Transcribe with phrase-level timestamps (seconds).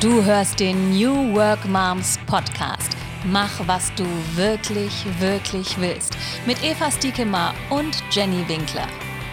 [0.00, 2.96] Du hörst den New Work Moms Podcast.
[3.24, 4.04] Mach, was du
[4.36, 6.16] wirklich, wirklich willst.
[6.46, 8.86] Mit Eva Stiekemar und Jenny Winkler.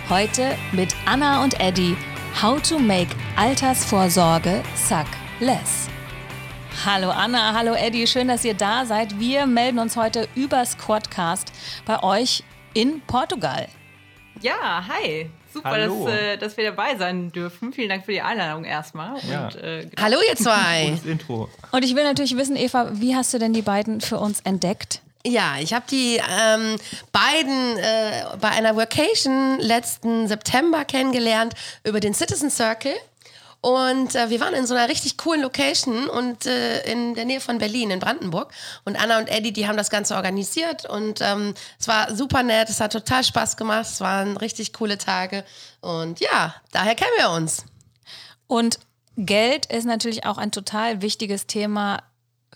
[0.10, 1.96] Heute mit Anna und Eddie.
[2.42, 5.06] How to make Altersvorsorge suck
[5.40, 5.88] less.
[6.84, 9.20] Hallo Anna, hallo Eddie, schön, dass ihr da seid.
[9.20, 11.52] Wir melden uns heute über Squadcast
[11.86, 13.68] bei euch in Portugal.
[14.42, 15.30] Ja, hi.
[15.56, 17.72] Super, dass, äh, dass, wir dabei sein dürfen.
[17.72, 19.18] Vielen Dank für die Einladung erstmal.
[19.30, 19.46] Ja.
[19.46, 20.02] Und, äh, genau.
[20.02, 21.00] Hallo ihr zwei.
[21.06, 21.50] Intro.
[21.72, 25.02] Und ich will natürlich wissen, Eva, wie hast du denn die beiden für uns entdeckt?
[25.26, 26.76] Ja, ich habe die ähm,
[27.14, 31.54] beiden äh, bei einer Vacation letzten September kennengelernt
[31.86, 32.94] über den Citizen Circle.
[33.66, 37.42] Und äh, wir waren in so einer richtig coolen Location und äh, in der Nähe
[37.42, 38.54] von Berlin, in Brandenburg.
[38.84, 42.70] Und Anna und Eddie, die haben das Ganze organisiert und ähm, es war super nett,
[42.70, 45.44] es hat total Spaß gemacht, es waren richtig coole Tage.
[45.82, 47.66] Und ja, daher kennen wir uns.
[48.46, 48.78] Und
[49.18, 52.04] Geld ist natürlich auch ein total wichtiges Thema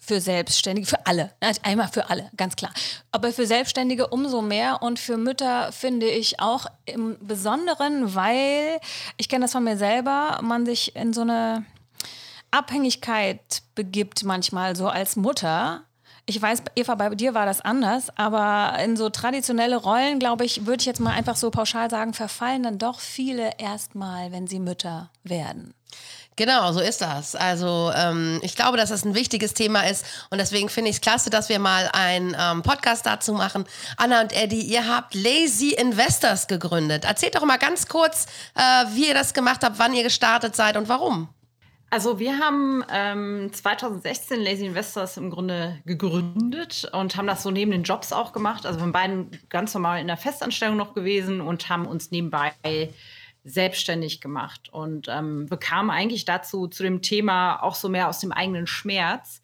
[0.10, 1.30] für Selbstständige, für alle,
[1.62, 2.72] einmal für alle, ganz klar.
[3.12, 8.80] Aber für Selbstständige umso mehr und für Mütter finde ich auch im Besonderen, weil
[9.18, 11.64] ich kenne das von mir selber, man sich in so eine
[12.50, 15.84] Abhängigkeit begibt manchmal so als Mutter.
[16.26, 20.66] Ich weiß, Eva, bei dir war das anders, aber in so traditionelle Rollen, glaube ich,
[20.66, 24.60] würde ich jetzt mal einfach so pauschal sagen, verfallen dann doch viele erstmal, wenn sie
[24.60, 25.76] Mütter werden.
[26.40, 27.36] Genau, so ist das.
[27.36, 31.02] Also ähm, ich glaube, dass das ein wichtiges Thema ist und deswegen finde ich es
[31.02, 33.66] klasse, dass wir mal einen ähm, Podcast dazu machen.
[33.98, 37.04] Anna und Eddie, ihr habt Lazy Investors gegründet.
[37.04, 38.62] Erzählt doch mal ganz kurz, äh,
[38.94, 41.28] wie ihr das gemacht habt, wann ihr gestartet seid und warum.
[41.90, 47.72] Also wir haben ähm, 2016 Lazy Investors im Grunde gegründet und haben das so neben
[47.72, 48.66] den Jobs auch gemacht.
[48.66, 52.54] Also wir sind beiden ganz normal in der Festanstellung noch gewesen und haben uns nebenbei
[53.44, 58.32] selbstständig gemacht und ähm, bekam eigentlich dazu zu dem Thema auch so mehr aus dem
[58.32, 59.42] eigenen Schmerz.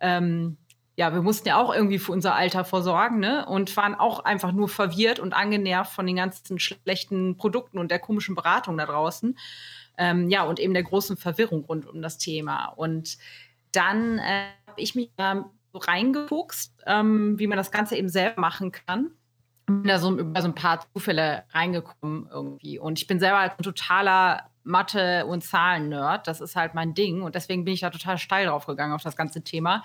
[0.00, 0.58] Ähm,
[0.96, 3.46] ja, wir mussten ja auch irgendwie für unser Alter vorsorgen ne?
[3.46, 8.00] und waren auch einfach nur verwirrt und angenervt von den ganzen schlechten Produkten und der
[8.00, 9.38] komischen Beratung da draußen.
[9.96, 12.66] Ähm, ja, und eben der großen Verwirrung rund um das Thema.
[12.66, 13.16] Und
[13.72, 18.40] dann äh, habe ich mich da so reingefuchst, ähm, wie man das Ganze eben selber
[18.40, 19.12] machen kann
[19.68, 22.78] bin da so über so ein paar Zufälle reingekommen irgendwie.
[22.78, 26.26] Und ich bin selber halt ein totaler Mathe- und Zahlen-Nerd.
[26.26, 27.22] Das ist halt mein Ding.
[27.22, 29.82] Und deswegen bin ich da total steil drauf gegangen auf das ganze Thema.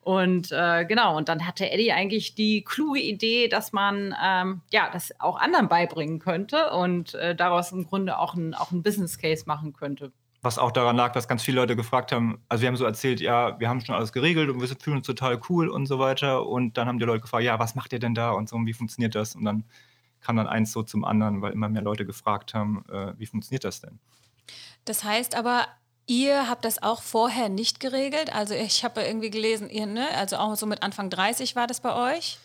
[0.00, 4.90] Und äh, genau, und dann hatte Eddie eigentlich die kluge Idee, dass man ähm, ja
[4.92, 9.18] das auch anderen beibringen könnte und äh, daraus im Grunde auch ein, auch ein Business
[9.18, 12.68] Case machen könnte was auch daran lag, dass ganz viele Leute gefragt haben, also wir
[12.68, 15.68] haben so erzählt, ja, wir haben schon alles geregelt und wir fühlen uns total cool
[15.68, 16.46] und so weiter.
[16.46, 18.66] Und dann haben die Leute gefragt, ja, was macht ihr denn da und so, und
[18.66, 19.36] wie funktioniert das?
[19.36, 19.64] Und dann
[20.20, 23.64] kam dann eins so zum anderen, weil immer mehr Leute gefragt haben, äh, wie funktioniert
[23.64, 24.00] das denn?
[24.84, 25.66] Das heißt aber,
[26.06, 28.34] ihr habt das auch vorher nicht geregelt?
[28.34, 31.80] Also ich habe irgendwie gelesen, ihr, ne, also auch so mit Anfang 30 war das
[31.80, 32.38] bei euch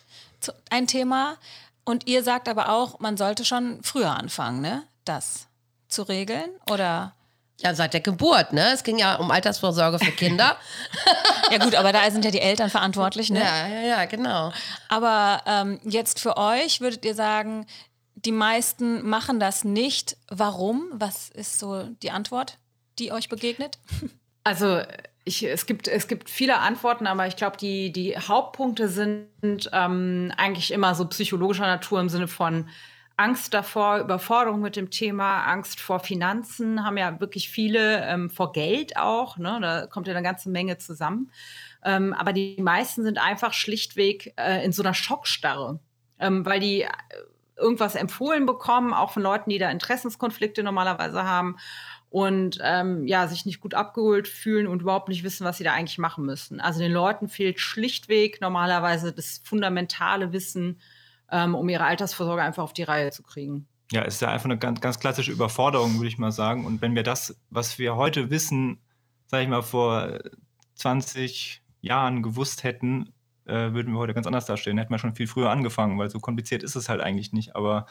[0.69, 1.37] ein Thema.
[1.83, 4.83] Und ihr sagt aber auch, man sollte schon früher anfangen, ne?
[5.05, 5.47] Das
[5.87, 6.49] zu regeln?
[6.69, 7.13] Oder?
[7.59, 8.72] Ja, seit der Geburt, ne?
[8.73, 10.57] Es ging ja um Altersvorsorge für Kinder.
[11.51, 13.40] ja gut, aber da sind ja die Eltern verantwortlich, ne?
[13.40, 14.51] Ja, ja, ja, genau.
[14.90, 17.66] Aber ähm, jetzt für euch würdet ihr sagen,
[18.13, 20.18] die meisten machen das nicht.
[20.29, 20.88] Warum?
[20.91, 22.57] Was ist so die Antwort,
[23.00, 23.79] die euch begegnet?
[24.44, 24.81] Also
[25.25, 29.28] ich, es, gibt, es gibt viele Antworten, aber ich glaube, die, die Hauptpunkte sind
[29.74, 32.69] ähm, eigentlich immer so psychologischer Natur im Sinne von,
[33.17, 38.51] Angst davor, Überforderung mit dem Thema, Angst vor Finanzen, haben ja wirklich viele, ähm, vor
[38.51, 39.57] Geld auch, ne?
[39.59, 41.31] da kommt ja eine ganze Menge zusammen.
[41.83, 45.79] Ähm, aber die meisten sind einfach schlichtweg äh, in so einer Schockstarre,
[46.19, 46.89] ähm, weil die äh,
[47.57, 51.57] irgendwas empfohlen bekommen, auch von Leuten, die da Interessenskonflikte normalerweise haben
[52.11, 55.73] und ähm, ja, sich nicht gut abgeholt fühlen und überhaupt nicht wissen, was sie da
[55.73, 56.61] eigentlich machen müssen.
[56.61, 60.79] Also den Leuten fehlt schlichtweg normalerweise das fundamentale Wissen,
[61.31, 63.67] ähm, um ihre Altersvorsorge einfach auf die Reihe zu kriegen.
[63.91, 66.65] Ja, es ist ja einfach eine ganz, ganz klassische Überforderung, würde ich mal sagen.
[66.65, 68.79] Und wenn wir das, was wir heute wissen,
[69.27, 70.19] sage ich mal, vor
[70.75, 73.13] 20 Jahren gewusst hätten,
[73.45, 74.77] äh, würden wir heute ganz anders dastehen.
[74.77, 77.56] Hätten wir schon viel früher angefangen, weil so kompliziert ist es halt eigentlich nicht.
[77.56, 77.85] Aber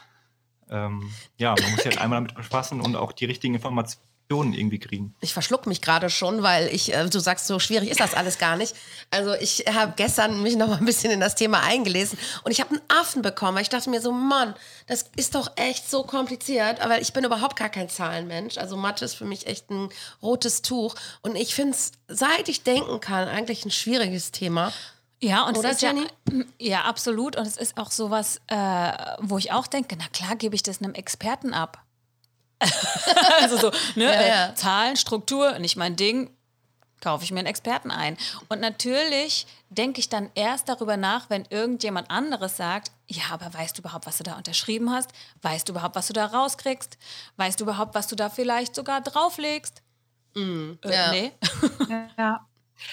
[0.69, 4.79] ähm, ja, man muss sich halt einmal damit befassen und auch die richtigen Informationen irgendwie
[4.79, 5.15] kriegen.
[5.21, 8.39] Ich verschluck mich gerade schon, weil ich, äh, du sagst, so schwierig ist das alles
[8.39, 8.75] gar nicht.
[9.11, 12.61] Also ich habe gestern mich noch mal ein bisschen in das Thema eingelesen und ich
[12.61, 13.59] habe einen Affen bekommen.
[13.59, 14.55] Ich dachte mir so, Mann,
[14.87, 18.59] das ist doch echt so kompliziert, aber ich bin überhaupt gar kein Zahlenmensch.
[18.59, 19.91] Also Mathe ist für mich echt ein
[20.23, 24.73] rotes Tuch und ich finde es, seit ich denken kann, eigentlich ein schwieriges Thema.
[25.21, 26.07] Ja, und Oder, es ist Jenny?
[26.31, 27.37] ja, ja, absolut.
[27.37, 30.83] Und es ist auch sowas, äh, wo ich auch denke, na klar, gebe ich das
[30.83, 31.83] einem Experten ab.
[33.41, 34.49] also so, ne, ja, ja.
[34.49, 36.31] Äh, Zahlen, Struktur, nicht mein Ding.
[37.01, 38.17] kaufe ich mir einen Experten ein.
[38.49, 43.77] Und natürlich denke ich dann erst darüber nach, wenn irgendjemand anderes sagt, ja, aber weißt
[43.77, 45.11] du überhaupt, was du da unterschrieben hast?
[45.43, 46.99] Weißt du überhaupt, was du da rauskriegst?
[47.37, 49.83] Weißt du überhaupt, was du da vielleicht sogar drauflegst?
[50.35, 51.11] Mm, äh, ja.
[51.11, 51.33] Nee.
[52.19, 52.47] ja.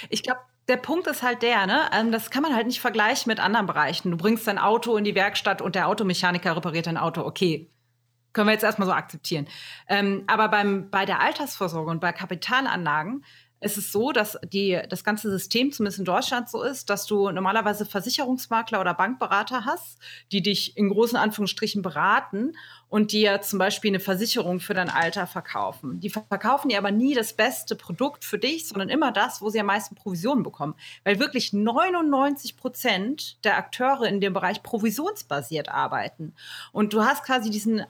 [0.09, 1.89] Ich glaube, der Punkt ist halt der, ne?
[1.93, 4.11] Ähm, das kann man halt nicht vergleichen mit anderen Bereichen.
[4.11, 7.21] Du bringst dein Auto in die Werkstatt und der Automechaniker repariert dein Auto.
[7.21, 7.69] Okay,
[8.33, 9.47] können wir jetzt erstmal so akzeptieren.
[9.87, 13.23] Ähm, aber beim, bei der Altersvorsorge und bei Kapitalanlagen
[13.63, 17.31] ist es so, dass die, das ganze System, zumindest in Deutschland, so ist, dass du
[17.31, 19.99] normalerweise Versicherungsmakler oder Bankberater hast,
[20.31, 22.53] die dich in großen Anführungsstrichen beraten
[22.93, 25.99] und dir zum Beispiel eine Versicherung für dein Alter verkaufen.
[25.99, 29.59] Die verkaufen dir aber nie das beste Produkt für dich, sondern immer das, wo sie
[29.59, 30.75] am meisten Provisionen bekommen.
[31.03, 36.35] Weil wirklich 99 Prozent der Akteure in dem Bereich provisionsbasiert arbeiten.
[36.71, 37.81] Und du hast quasi diesen,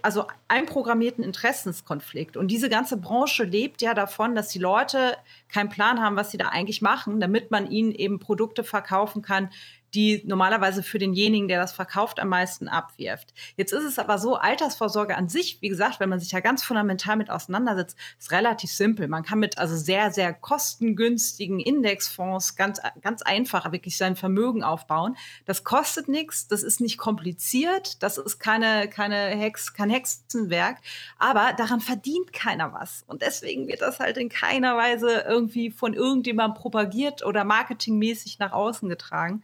[0.00, 2.38] also einprogrammierten Interessenskonflikt.
[2.38, 5.18] Und diese ganze Branche lebt ja davon, dass die Leute
[5.52, 9.50] keinen Plan haben, was sie da eigentlich machen, damit man ihnen eben Produkte verkaufen kann,
[9.96, 13.32] die normalerweise für denjenigen, der das verkauft, am meisten abwirft.
[13.56, 16.62] Jetzt ist es aber so, Altersvorsorge an sich, wie gesagt, wenn man sich ja ganz
[16.62, 19.08] fundamental mit auseinandersetzt, ist relativ simpel.
[19.08, 25.16] Man kann mit also sehr, sehr kostengünstigen Indexfonds ganz, ganz einfach wirklich sein Vermögen aufbauen.
[25.46, 30.76] Das kostet nichts, das ist nicht kompliziert, das ist keine, keine Hex, kein Hexenwerk,
[31.18, 33.02] aber daran verdient keiner was.
[33.06, 38.52] Und deswegen wird das halt in keiner Weise irgendwie von irgendjemandem propagiert oder marketingmäßig nach
[38.52, 39.42] außen getragen.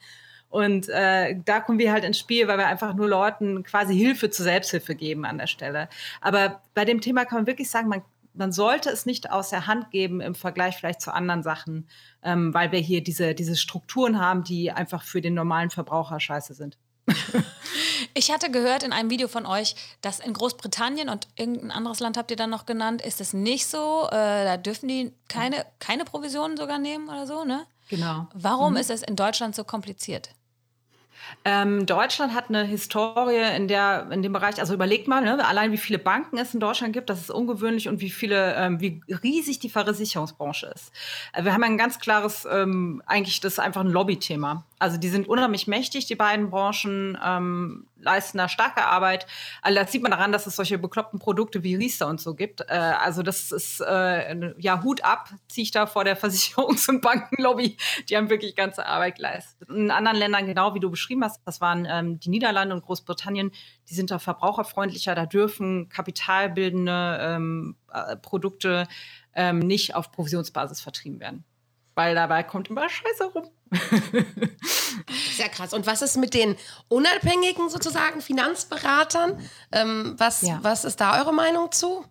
[0.53, 4.29] Und äh, da kommen wir halt ins Spiel, weil wir einfach nur Leuten quasi Hilfe
[4.29, 5.89] zur Selbsthilfe geben an der Stelle.
[6.21, 8.03] Aber bei dem Thema kann man wirklich sagen, man,
[8.35, 11.89] man sollte es nicht aus der Hand geben im Vergleich vielleicht zu anderen Sachen,
[12.23, 16.53] ähm, weil wir hier diese, diese Strukturen haben, die einfach für den normalen Verbraucher scheiße
[16.53, 16.77] sind.
[18.15, 22.19] Ich hatte gehört in einem Video von euch, dass in Großbritannien und irgendein anderes Land
[22.19, 24.07] habt ihr dann noch genannt, ist es nicht so.
[24.09, 27.65] Äh, da dürfen die keine, keine Provisionen sogar nehmen oder so, ne?
[27.89, 28.27] Genau.
[28.35, 28.79] Warum mhm.
[28.79, 30.31] ist es in Deutschland so kompliziert?
[31.45, 35.73] Ähm, Deutschland hat eine Historie in, der, in dem Bereich, also überlegt mal, ne, allein
[35.73, 39.01] wie viele Banken es in Deutschland gibt, das ist ungewöhnlich und wie viele, ähm, wie
[39.23, 40.93] riesig die Versicherungsbranche ist.
[41.33, 44.65] Äh, wir haben ein ganz klares, ähm, eigentlich das ist einfach ein Lobbythema.
[44.79, 49.27] Also die sind unheimlich mächtig, die beiden Branchen ähm, leisten da starke Arbeit.
[49.63, 52.61] Also das sieht man daran, dass es solche bekloppten Produkte wie Riester und so gibt.
[52.63, 57.01] Äh, also das ist äh, ja Hut ab, ziehe ich da vor der Versicherungs- und
[57.01, 57.77] Bankenlobby.
[58.09, 59.69] Die haben wirklich ganze Arbeit geleistet.
[59.69, 63.53] In anderen Ländern, genau wie du beschrieben hast, das waren ähm, die Niederlande und Großbritannien,
[63.89, 68.87] die sind da verbraucherfreundlicher, da dürfen kapitalbildende ähm, äh, Produkte
[69.35, 71.45] ähm, nicht auf Provisionsbasis vertrieben werden.
[71.95, 73.51] Weil dabei kommt immer Scheiße rum.
[75.37, 75.73] Sehr krass.
[75.73, 76.57] Und was ist mit den
[76.89, 79.39] unabhängigen sozusagen Finanzberatern?
[79.73, 80.59] Ähm, was, ja.
[80.63, 82.05] was ist da eure Meinung zu?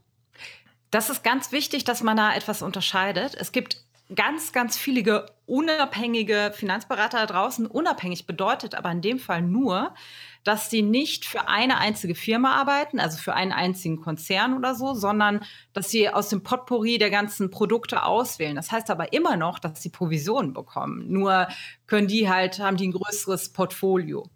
[0.92, 3.36] Das ist ganz wichtig, dass man da etwas unterscheidet.
[3.36, 3.78] Es gibt
[4.14, 7.66] ganz, ganz viele unabhängige Finanzberater da draußen.
[7.66, 9.94] Unabhängig bedeutet aber in dem Fall nur,
[10.44, 14.94] dass sie nicht für eine einzige Firma arbeiten, also für einen einzigen Konzern oder so,
[14.94, 15.44] sondern
[15.74, 18.56] dass sie aus dem Potpourri der ganzen Produkte auswählen.
[18.56, 21.12] Das heißt aber immer noch, dass sie Provisionen bekommen.
[21.12, 21.48] Nur
[21.88, 24.30] können die halt, haben die ein größeres Portfolio.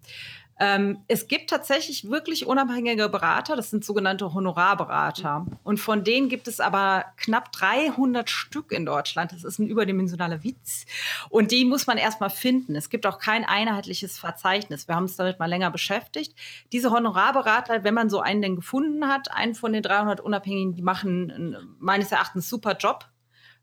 [0.58, 5.46] Ähm, es gibt tatsächlich wirklich unabhängige Berater, das sind sogenannte Honorarberater.
[5.62, 9.32] Und von denen gibt es aber knapp 300 Stück in Deutschland.
[9.32, 10.86] Das ist ein überdimensionaler Witz.
[11.28, 12.74] Und die muss man erstmal finden.
[12.74, 14.88] Es gibt auch kein einheitliches Verzeichnis.
[14.88, 16.34] Wir haben uns damit mal länger beschäftigt.
[16.72, 20.82] Diese Honorarberater, wenn man so einen denn gefunden hat, einen von den 300 Unabhängigen, die
[20.82, 23.06] machen meines Erachtens super Job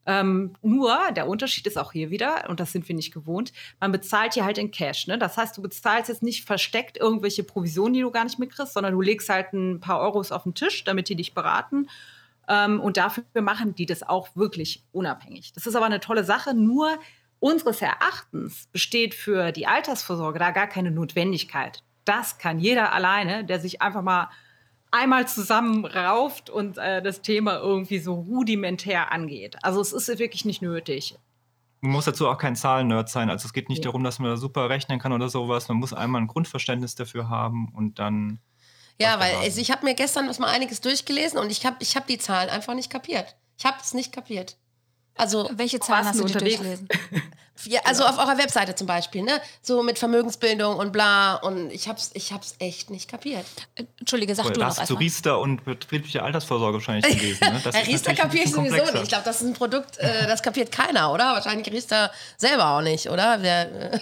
[0.05, 3.91] ähm, nur, der Unterschied ist auch hier wieder, und das sind wir nicht gewohnt, man
[3.91, 5.07] bezahlt hier halt in Cash.
[5.07, 5.17] Ne?
[5.17, 8.93] Das heißt, du bezahlst jetzt nicht versteckt irgendwelche Provisionen, die du gar nicht mitkriegst, sondern
[8.93, 11.87] du legst halt ein paar Euros auf den Tisch, damit die dich beraten.
[12.49, 15.53] Ähm, und dafür machen die das auch wirklich unabhängig.
[15.53, 16.53] Das ist aber eine tolle Sache.
[16.53, 16.97] Nur
[17.39, 21.83] unseres Erachtens besteht für die Altersvorsorge da gar keine Notwendigkeit.
[22.03, 24.29] Das kann jeder alleine, der sich einfach mal
[24.93, 29.57] einmal zusammenrauft und äh, das Thema irgendwie so rudimentär angeht.
[29.63, 31.17] Also es ist wirklich nicht nötig.
[31.81, 33.29] Man muss dazu auch kein Zahlennerd sein.
[33.29, 33.85] Also es geht nicht ja.
[33.85, 35.67] darum, dass man da super rechnen kann oder sowas.
[35.67, 38.39] Man muss einmal ein Grundverständnis dafür haben und dann.
[39.01, 41.95] Ja, weil also ich habe mir gestern was mal einiges durchgelesen und ich habe ich
[41.97, 43.35] hab die Zahlen einfach nicht kapiert.
[43.57, 44.57] Ich habe es nicht kapiert.
[45.15, 46.57] Also welche Zahlen hast du unterwegs?
[46.57, 46.87] durchgelesen?
[47.65, 48.15] Ja, also genau.
[48.15, 49.39] auf eurer Webseite zum Beispiel, ne?
[49.61, 51.35] So mit Vermögensbildung und bla.
[51.35, 53.45] Und ich hab's, ich hab's echt nicht kapiert.
[53.99, 57.53] Entschuldige, sag Oder du noch hast zu Riester und betriebliche Altersvorsorge wahrscheinlich gelesen.
[57.53, 57.61] Ne?
[57.63, 59.03] Das Riester kapiere ich sowieso nicht.
[59.03, 61.33] Ich glaube, das ist ein Produkt, äh, das kapiert keiner, oder?
[61.33, 63.41] Wahrscheinlich Riester selber auch nicht, oder?
[63.41, 63.99] Wer, äh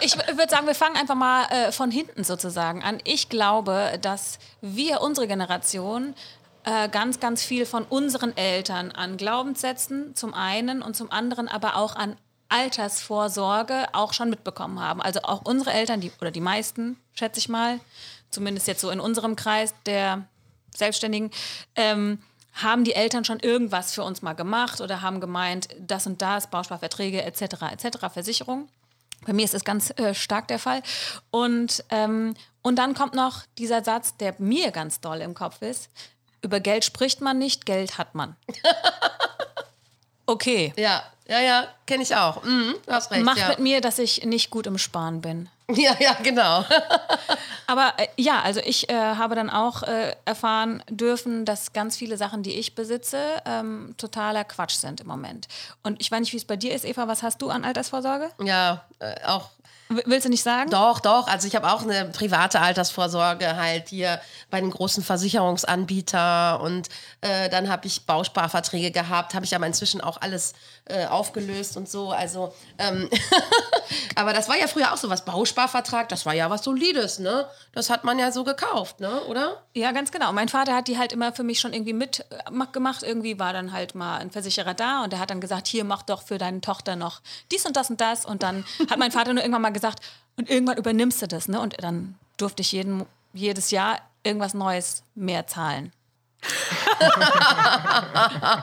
[0.00, 2.98] ich würde sagen, wir fangen einfach mal äh, von hinten sozusagen an.
[3.04, 6.14] Ich glaube, dass wir, unsere Generation,
[6.64, 11.76] äh, ganz, ganz viel von unseren Eltern an Glaubenssätzen zum einen und zum anderen aber
[11.76, 12.16] auch an
[12.54, 15.02] Altersvorsorge auch schon mitbekommen haben.
[15.02, 17.80] Also auch unsere Eltern, die, oder die meisten, schätze ich mal,
[18.30, 20.28] zumindest jetzt so in unserem Kreis der
[20.72, 21.32] Selbstständigen,
[21.74, 22.20] ähm,
[22.52, 26.48] haben die Eltern schon irgendwas für uns mal gemacht oder haben gemeint, das und das,
[26.48, 27.42] Bausparverträge etc.
[27.72, 27.98] etc.
[28.12, 28.68] Versicherung.
[29.26, 30.82] Bei mir ist das ganz äh, stark der Fall.
[31.32, 35.90] Und, ähm, und dann kommt noch dieser Satz, der mir ganz doll im Kopf ist.
[36.40, 38.36] Über Geld spricht man nicht, Geld hat man.
[40.26, 40.72] Okay.
[40.76, 42.42] Ja, ja, ja, kenne ich auch.
[42.44, 43.24] Mhm, hast recht.
[43.24, 43.48] Macht ja.
[43.48, 45.48] mit mir, dass ich nicht gut im Sparen bin.
[45.70, 46.64] ja, ja, genau.
[47.66, 52.18] Aber äh, ja, also ich äh, habe dann auch äh, erfahren dürfen, dass ganz viele
[52.18, 55.48] Sachen, die ich besitze, ähm, totaler Quatsch sind im Moment.
[55.82, 57.08] Und ich weiß nicht, wie es bei dir ist, Eva.
[57.08, 58.30] Was hast du an Altersvorsorge?
[58.42, 59.50] ja, äh, auch
[59.88, 60.70] willst du nicht sagen?
[60.70, 61.26] Doch, doch.
[61.26, 66.88] Also ich habe auch eine private Altersvorsorge halt hier bei den großen Versicherungsanbieter und
[67.20, 70.54] äh, dann habe ich Bausparverträge gehabt, habe ich aber inzwischen auch alles
[70.86, 72.12] äh, aufgelöst und so.
[72.12, 73.08] Also, ähm,
[74.16, 76.08] aber das war ja früher auch so was Bausparvertrag.
[76.08, 77.46] Das war ja was Solides, ne?
[77.72, 79.22] Das hat man ja so gekauft, ne?
[79.24, 79.62] Oder?
[79.74, 80.32] Ja, ganz genau.
[80.32, 83.02] Mein Vater hat die halt immer für mich schon irgendwie mitgemacht.
[83.02, 86.02] Irgendwie war dann halt mal ein Versicherer da und der hat dann gesagt, hier mach
[86.02, 88.24] doch für deine Tochter noch dies und das und das.
[88.24, 90.02] Und dann hat mein Vater nur irgendwann mal gesagt,
[90.36, 91.60] und irgendwann übernimmst du das, ne?
[91.60, 95.92] Und dann durfte ich jeden, jedes Jahr irgendwas Neues mehr zahlen.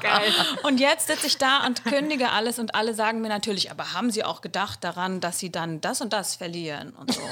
[0.02, 0.34] Geil.
[0.64, 4.12] Und jetzt sitze ich da und kündige alles und alle sagen mir natürlich, aber haben
[4.12, 7.22] Sie auch gedacht daran, dass Sie dann das und das verlieren und so.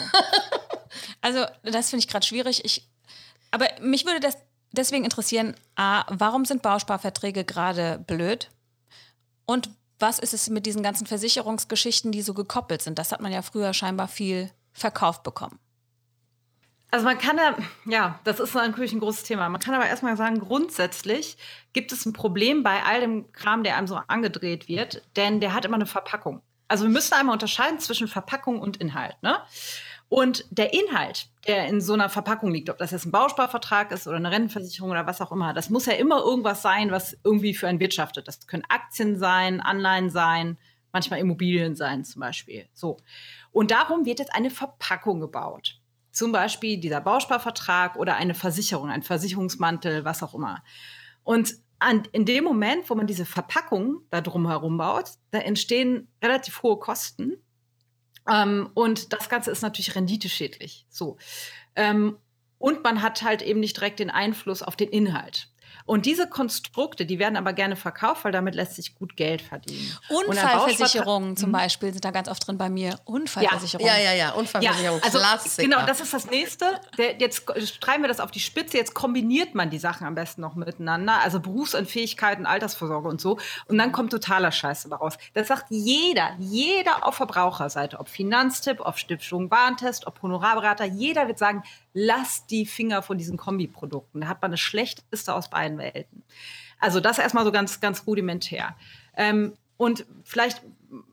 [1.21, 2.65] Also das finde ich gerade schwierig.
[2.65, 2.87] Ich,
[3.51, 4.37] aber mich würde das
[4.71, 8.49] deswegen interessieren, a, warum sind Bausparverträge gerade blöd?
[9.45, 9.69] Und
[9.99, 12.99] was ist es mit diesen ganzen Versicherungsgeschichten, die so gekoppelt sind?
[12.99, 15.59] Das hat man ja früher scheinbar viel verkauft bekommen.
[16.91, 19.47] Also man kann ja, ja, das ist natürlich ein großes Thema.
[19.49, 21.37] Man kann aber erstmal sagen, grundsätzlich
[21.71, 25.53] gibt es ein Problem bei all dem Kram, der einem so angedreht wird, denn der
[25.53, 26.41] hat immer eine Verpackung.
[26.67, 29.21] Also wir müssen einmal unterscheiden zwischen Verpackung und Inhalt.
[29.21, 29.37] Ne?
[30.09, 34.07] Und der Inhalt, der in so einer Verpackung liegt, ob das jetzt ein Bausparvertrag ist
[34.07, 37.53] oder eine Rentenversicherung oder was auch immer, das muss ja immer irgendwas sein, was irgendwie
[37.53, 38.27] für einen wirtschaftet.
[38.27, 40.57] Das können Aktien sein, Anleihen sein,
[40.91, 42.67] manchmal Immobilien sein zum Beispiel.
[42.73, 42.97] So.
[43.51, 45.79] Und darum wird jetzt eine Verpackung gebaut.
[46.11, 50.63] Zum Beispiel dieser Bausparvertrag oder eine Versicherung, ein Versicherungsmantel, was auch immer.
[51.23, 56.61] Und an, in dem Moment, wo man diese Verpackung da drumherum baut, da entstehen relativ
[56.63, 57.37] hohe Kosten.
[58.29, 60.85] Ähm, und das Ganze ist natürlich renditeschädlich.
[60.89, 61.17] So.
[61.75, 62.17] Ähm,
[62.57, 65.49] und man hat halt eben nicht direkt den Einfluss auf den Inhalt.
[65.89, 69.97] Und diese Konstrukte, die werden aber gerne verkauft, weil damit lässt sich gut Geld verdienen.
[70.09, 72.99] Und Unfallversicherungen zum Beispiel sind da ganz oft drin bei mir.
[73.05, 73.91] Unfallversicherungen.
[73.91, 74.31] Ja, ja, ja.
[74.33, 75.67] Unfallversicherung, also Klassiker.
[75.67, 76.79] genau, das ist das nächste.
[76.99, 77.47] Der, jetzt
[77.81, 78.77] treiben wir das auf die Spitze.
[78.77, 81.21] Jetzt kombiniert man die Sachen am besten noch miteinander.
[81.23, 83.39] Also Berufsunfähigkeiten, Altersvorsorge und so.
[83.65, 85.17] Und dann kommt totaler Scheiß dabei raus.
[85.33, 91.39] Das sagt jeder, jeder auf Verbraucherseite, ob Finanztipp, ob Stiftung Warentest, ob Honorarberater, jeder wird
[91.39, 94.21] sagen, lass die Finger von diesen Kombiprodukten.
[94.21, 96.23] Da hat man das Schlechteste aus beiden Welten.
[96.79, 98.75] Also das erstmal so ganz, ganz rudimentär.
[99.17, 100.61] Ähm, und vielleicht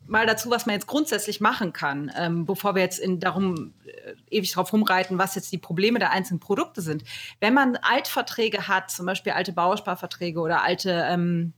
[0.07, 4.15] mal dazu, was man jetzt grundsätzlich machen kann, ähm, bevor wir jetzt in darum äh,
[4.31, 7.05] ewig drauf rumreiten, was jetzt die Probleme der einzelnen Produkte sind.
[7.41, 11.53] Wenn man Altverträge hat, zum Beispiel alte Bausparverträge oder alte ähm,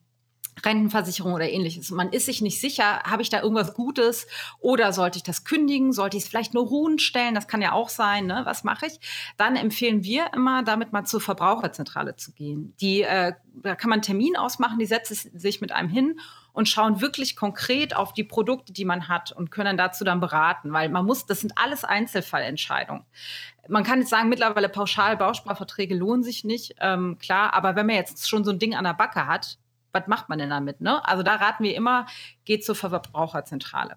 [0.64, 1.90] Rentenversicherung oder ähnliches.
[1.90, 4.26] Man ist sich nicht sicher, habe ich da irgendwas Gutes
[4.60, 5.92] oder sollte ich das kündigen?
[5.92, 7.34] Sollte ich es vielleicht nur ruhen stellen?
[7.34, 8.26] Das kann ja auch sein.
[8.26, 8.42] Ne?
[8.44, 9.00] Was mache ich?
[9.36, 12.74] Dann empfehlen wir immer, damit mal zur Verbraucherzentrale zu gehen.
[12.80, 16.18] Die, äh, da kann man einen Termin ausmachen, die setzen sich mit einem hin
[16.58, 20.72] und schauen wirklich konkret auf die Produkte, die man hat und können dazu dann beraten,
[20.72, 23.04] weil man muss, das sind alles Einzelfallentscheidungen.
[23.68, 27.94] Man kann jetzt sagen, mittlerweile pauschal Bausparverträge lohnen sich nicht, ähm, klar, aber wenn man
[27.94, 29.58] jetzt schon so ein Ding an der Backe hat,
[29.92, 30.80] was macht man denn damit?
[30.80, 31.04] Ne?
[31.06, 32.06] Also da raten wir immer,
[32.44, 33.96] geht zur Verbraucherzentrale.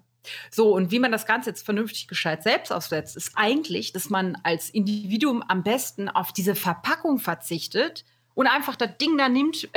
[0.50, 4.36] So, und wie man das Ganze jetzt vernünftig gescheit selbst aufsetzt, ist eigentlich, dass man
[4.44, 9.68] als Individuum am besten auf diese Verpackung verzichtet und einfach das Ding da nimmt,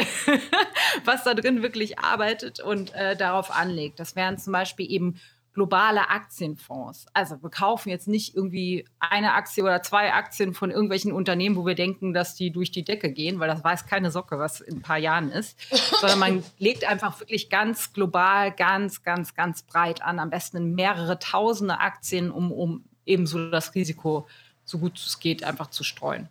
[1.04, 4.00] was da drin wirklich arbeitet und äh, darauf anlegt.
[4.00, 5.20] Das wären zum Beispiel eben
[5.56, 7.08] globale Aktienfonds.
[7.14, 11.66] Also wir kaufen jetzt nicht irgendwie eine Aktie oder zwei Aktien von irgendwelchen Unternehmen, wo
[11.66, 14.78] wir denken, dass die durch die Decke gehen, weil das weiß keine Socke, was in
[14.78, 15.58] ein paar Jahren ist,
[16.02, 20.76] sondern man legt einfach wirklich ganz global, ganz, ganz, ganz breit an, am besten in
[20.76, 24.28] mehrere tausende Aktien, um, um eben so das Risiko,
[24.66, 26.28] so gut es geht, einfach zu streuen.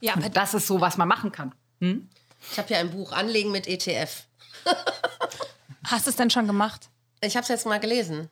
[0.00, 1.54] Ja, aber Das ist so, was man machen kann.
[1.80, 2.08] Hm?
[2.50, 4.26] Ich habe hier ein Buch, Anlegen mit ETF.
[5.84, 6.88] hast du es denn schon gemacht?
[7.20, 8.28] Ich habe es jetzt mal gelesen.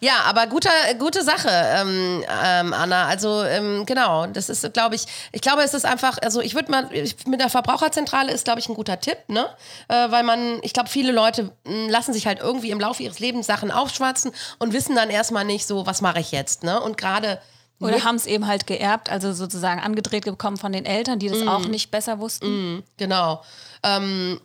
[0.00, 3.06] Ja, aber guter, gute Sache, ähm, ähm, Anna.
[3.06, 6.70] Also ähm, genau, das ist, glaube ich, ich glaube, es ist einfach, also ich würde
[6.70, 9.46] mal, ich, mit der Verbraucherzentrale ist, glaube ich, ein guter Tipp, ne?
[9.88, 13.02] Äh, weil man, ich glaube, viele Leute mh, hm, lassen sich halt irgendwie im Laufe
[13.02, 16.80] ihres Lebens Sachen aufschwatzen und wissen dann erstmal nicht so, was mache ich jetzt, ne?
[16.80, 17.40] Und gerade
[17.80, 21.44] oder haben es eben halt geerbt, also sozusagen angedreht bekommen von den Eltern, die das
[21.44, 21.48] mm.
[21.48, 22.78] auch nicht besser wussten.
[22.78, 23.42] Mm, genau.
[23.84, 24.40] Ähm,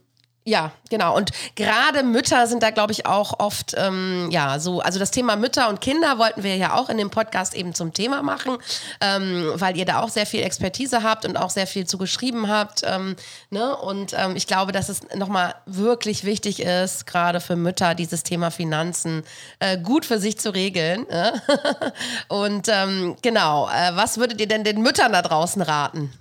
[0.45, 1.15] ja, genau.
[1.15, 5.37] Und gerade Mütter sind da, glaube ich, auch oft, ähm, ja, so, also das Thema
[5.37, 8.57] Mütter und Kinder wollten wir ja auch in dem Podcast eben zum Thema machen,
[8.99, 12.49] ähm, weil ihr da auch sehr viel Expertise habt und auch sehr viel zu geschrieben
[12.49, 12.81] habt.
[12.83, 13.15] Ähm,
[13.51, 13.73] ne?
[13.77, 18.51] Und ähm, ich glaube, dass es nochmal wirklich wichtig ist, gerade für Mütter, dieses Thema
[18.51, 19.23] Finanzen
[19.59, 21.05] äh, gut für sich zu regeln.
[21.09, 21.41] Ne?
[22.27, 26.11] und ähm, genau, äh, was würdet ihr denn den Müttern da draußen raten?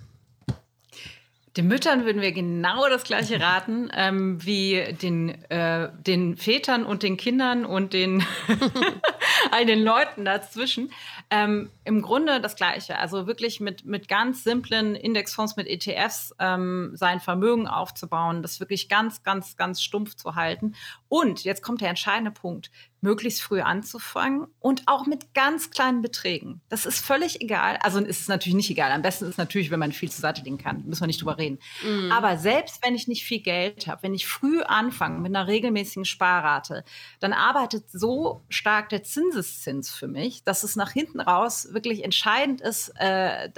[1.55, 7.03] Den Müttern würden wir genau das gleiche raten ähm, wie den, äh, den Vätern und
[7.03, 8.25] den Kindern und den
[9.51, 10.91] all den Leuten dazwischen.
[11.29, 12.97] Ähm, Im Grunde das Gleiche.
[12.97, 18.89] Also wirklich mit, mit ganz simplen Indexfonds, mit ETFs ähm, sein Vermögen aufzubauen, das wirklich
[18.89, 20.75] ganz, ganz, ganz stumpf zu halten.
[21.07, 22.71] Und jetzt kommt der entscheidende Punkt
[23.03, 26.61] möglichst früh anzufangen und auch mit ganz kleinen Beträgen.
[26.69, 27.77] Das ist völlig egal.
[27.81, 28.91] Also ist es natürlich nicht egal.
[28.91, 30.85] Am besten ist es natürlich, wenn man viel zur Seite legen kann.
[30.85, 31.59] Müssen wir nicht drüber reden.
[31.83, 32.11] Mm.
[32.11, 36.05] Aber selbst wenn ich nicht viel Geld habe, wenn ich früh anfange mit einer regelmäßigen
[36.05, 36.85] Sparrate,
[37.19, 42.61] dann arbeitet so stark der Zinseszins für mich, dass es nach hinten raus wirklich entscheidend
[42.61, 43.49] ist, äh,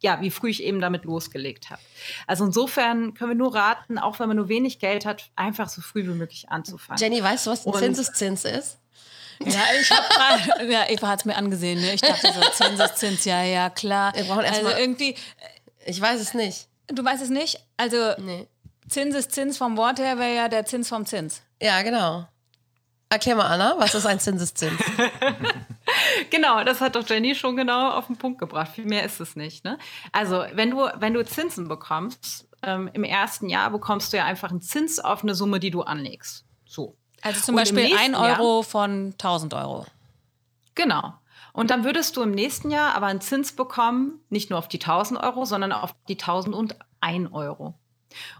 [0.00, 1.80] ja, wie früh ich eben damit losgelegt habe.
[2.26, 5.80] Also insofern können wir nur raten, auch wenn man nur wenig Geld hat, einfach so
[5.80, 7.00] früh wie möglich anzufangen.
[7.00, 8.78] Jenny, weißt du, was ein Zinseszins ist?
[9.44, 11.80] Ja, ich habe gerade, ja, Eva hat es mir angesehen.
[11.80, 11.94] Ne?
[11.94, 14.14] Ich dachte so, Zinseszins, ja, ja, klar.
[14.14, 15.14] Wir brauchen also mal, irgendwie.
[15.86, 16.68] Ich weiß es nicht.
[16.88, 17.58] Du weißt es nicht?
[17.78, 18.48] Also, nee.
[18.88, 21.40] Zinseszins vom Wort her wäre ja der Zins vom Zins.
[21.62, 22.26] Ja, genau.
[23.08, 24.80] Erklär mal, Anna, was ist ein Zinseszins?
[26.30, 28.72] genau, das hat doch Jenny schon genau auf den Punkt gebracht.
[28.74, 29.64] Viel mehr ist es nicht.
[29.64, 29.78] Ne?
[30.12, 34.50] Also, wenn du, wenn du Zinsen bekommst, ähm, im ersten Jahr bekommst du ja einfach
[34.50, 36.44] einen Zins auf eine Summe, die du anlegst.
[36.66, 36.96] So.
[37.22, 39.86] Also zum Und Beispiel ein Euro Jahr, von 1000 Euro.
[40.74, 41.14] Genau.
[41.52, 44.80] Und dann würdest du im nächsten Jahr aber einen Zins bekommen, nicht nur auf die
[44.80, 47.74] 1000 Euro, sondern auf die 1001 Euro.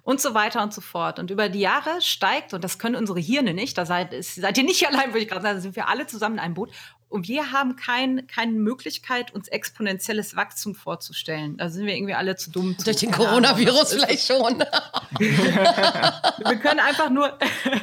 [0.03, 1.19] Und so weiter und so fort.
[1.19, 4.65] Und über die Jahre steigt, und das können unsere Hirne nicht, da seid, seid ihr
[4.65, 6.71] nicht allein, würde ich gerade sagen, da sind wir alle zusammen in einem Boot.
[7.11, 11.57] Und wir haben kein, keine Möglichkeit, uns exponentielles Wachstum vorzustellen.
[11.57, 12.77] Da sind wir irgendwie alle zu dumm.
[12.85, 14.61] Durch den Coronavirus vielleicht schon.
[15.19, 17.37] wir können einfach nur,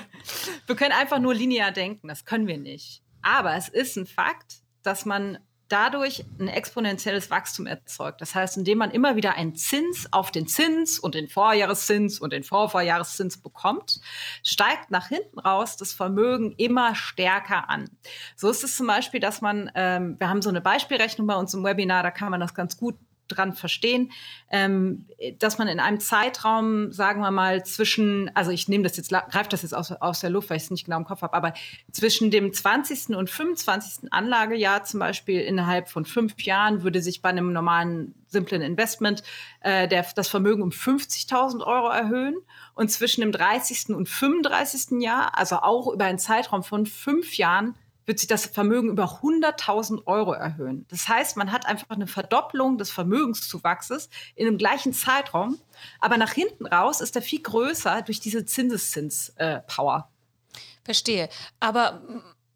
[0.67, 2.07] wir können einfach nur linear denken.
[2.07, 3.01] Das können wir nicht.
[3.21, 5.37] Aber es ist ein Fakt, dass man
[5.69, 8.21] dadurch ein exponentielles Wachstum erzeugt.
[8.21, 12.33] Das heißt, indem man immer wieder einen Zins auf den Zins und den Vorjahreszins und
[12.33, 13.99] den Vorvorjahreszins bekommt,
[14.43, 17.89] steigt nach hinten raus das Vermögen immer stärker an.
[18.35, 21.53] So ist es zum Beispiel, dass man, ähm, wir haben so eine Beispielrechnung bei uns
[21.53, 22.95] im Webinar, da kann man das ganz gut
[23.27, 24.11] dran verstehen,
[24.51, 25.05] ähm,
[25.39, 29.49] dass man in einem Zeitraum, sagen wir mal, zwischen, also ich nehme das jetzt, greife
[29.49, 31.53] das jetzt aus, aus der Luft, weil ich es nicht genau im Kopf habe, aber
[31.91, 33.15] zwischen dem 20.
[33.15, 34.11] und 25.
[34.11, 39.23] Anlagejahr zum Beispiel innerhalb von fünf Jahren würde sich bei einem normalen simplen Investment
[39.61, 42.35] äh, der, das Vermögen um 50.000 Euro erhöhen
[42.73, 43.89] und zwischen dem 30.
[43.89, 45.01] und 35.
[45.01, 47.75] Jahr, also auch über einen Zeitraum von fünf Jahren,
[48.07, 50.85] wird sich das Vermögen über 100.000 Euro erhöhen.
[50.89, 55.59] Das heißt, man hat einfach eine Verdopplung des Vermögenszuwachses in dem gleichen Zeitraum,
[55.99, 60.09] aber nach hinten raus ist er viel größer durch diese Zinseszins-Power.
[60.09, 61.29] Äh, Verstehe.
[61.59, 62.01] Aber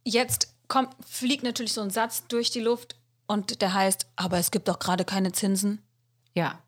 [0.06, 2.96] jetzt kommt, fliegt natürlich so ein Satz durch die Luft
[3.28, 5.84] und der heißt, aber es gibt doch gerade keine Zinsen.
[6.34, 6.60] Ja.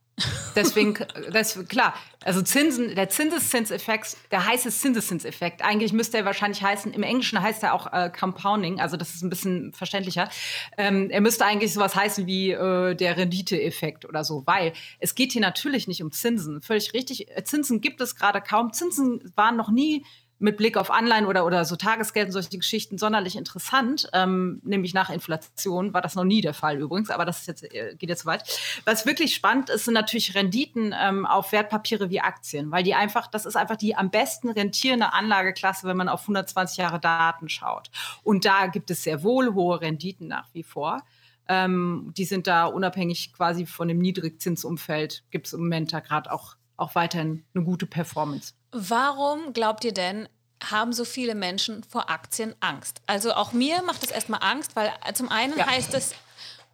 [0.56, 0.96] Deswegen,
[1.32, 7.02] das, klar, also Zinsen, der Zinseszinseffekt, der heiße Zinseszinseffekt, eigentlich müsste er wahrscheinlich heißen, im
[7.02, 10.30] Englischen heißt er auch äh, Compounding, also das ist ein bisschen verständlicher.
[10.78, 15.32] Ähm, er müsste eigentlich sowas heißen wie äh, der Renditeeffekt oder so, weil es geht
[15.32, 16.62] hier natürlich nicht um Zinsen.
[16.62, 18.72] Völlig richtig, Zinsen gibt es gerade kaum.
[18.72, 20.06] Zinsen waren noch nie
[20.40, 24.10] mit Blick auf Anleihen oder, oder so Tagesgeld und solche Geschichten sonderlich interessant.
[24.14, 27.96] Ähm, nämlich nach Inflation war das noch nie der Fall übrigens, aber das jetzt, äh,
[27.98, 28.44] geht jetzt weit.
[28.86, 33.28] Was wirklich spannend ist, sind natürlich Renditen ähm, auf Wertpapiere wie Aktien, weil die einfach,
[33.28, 37.90] das ist einfach die am besten rentierende Anlageklasse, wenn man auf 120 Jahre Daten schaut.
[38.24, 41.04] Und da gibt es sehr wohl hohe Renditen nach wie vor.
[41.48, 46.32] Ähm, die sind da unabhängig quasi von dem Niedrigzinsumfeld, gibt es im Moment da gerade
[46.32, 48.54] auch, auch weiterhin eine gute Performance.
[48.74, 50.28] Warum glaubt ihr denn,
[50.64, 53.02] haben so viele Menschen vor Aktien Angst?
[53.06, 55.68] Also auch mir macht es erstmal Angst, weil zum einen ja.
[55.68, 56.14] heißt es,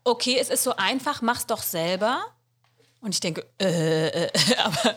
[0.03, 2.21] okay, es ist so einfach, mach's doch selber.
[3.01, 4.29] Und ich denke, äh, äh,
[4.63, 4.95] aber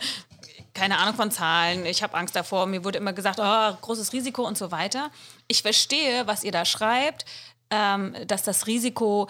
[0.75, 4.47] keine Ahnung von Zahlen, ich habe Angst davor, mir wurde immer gesagt, oh, großes Risiko
[4.47, 5.11] und so weiter.
[5.49, 7.27] Ich verstehe, was ihr da schreibt,
[7.71, 9.29] ähm, dass das Risiko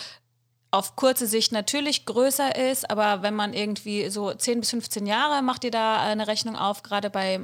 [0.70, 5.42] auf kurze Sicht natürlich größer ist, aber wenn man irgendwie so 10 bis 15 Jahre
[5.42, 7.40] macht ihr da eine Rechnung auf, gerade bei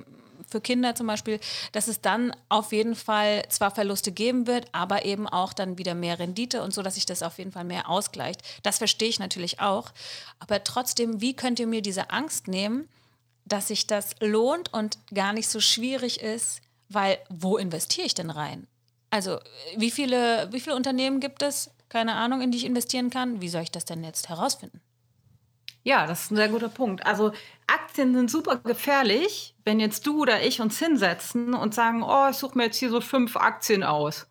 [0.49, 1.39] für Kinder zum Beispiel,
[1.73, 5.95] dass es dann auf jeden Fall zwar Verluste geben wird, aber eben auch dann wieder
[5.95, 8.41] mehr Rendite und so, dass sich das auf jeden Fall mehr ausgleicht.
[8.63, 9.93] Das verstehe ich natürlich auch.
[10.39, 12.89] Aber trotzdem, wie könnt ihr mir diese Angst nehmen,
[13.45, 18.31] dass sich das lohnt und gar nicht so schwierig ist, weil wo investiere ich denn
[18.31, 18.67] rein?
[19.11, 19.39] Also
[19.77, 23.41] wie viele, wie viele Unternehmen gibt es, keine Ahnung, in die ich investieren kann?
[23.41, 24.81] Wie soll ich das denn jetzt herausfinden?
[25.83, 27.07] Ja, das ist ein sehr guter Punkt.
[27.07, 27.33] Also
[27.69, 32.37] Aktien sind super gefährlich, wenn jetzt du oder ich uns hinsetzen und sagen, oh, ich
[32.37, 34.27] suche mir jetzt hier so fünf Aktien aus.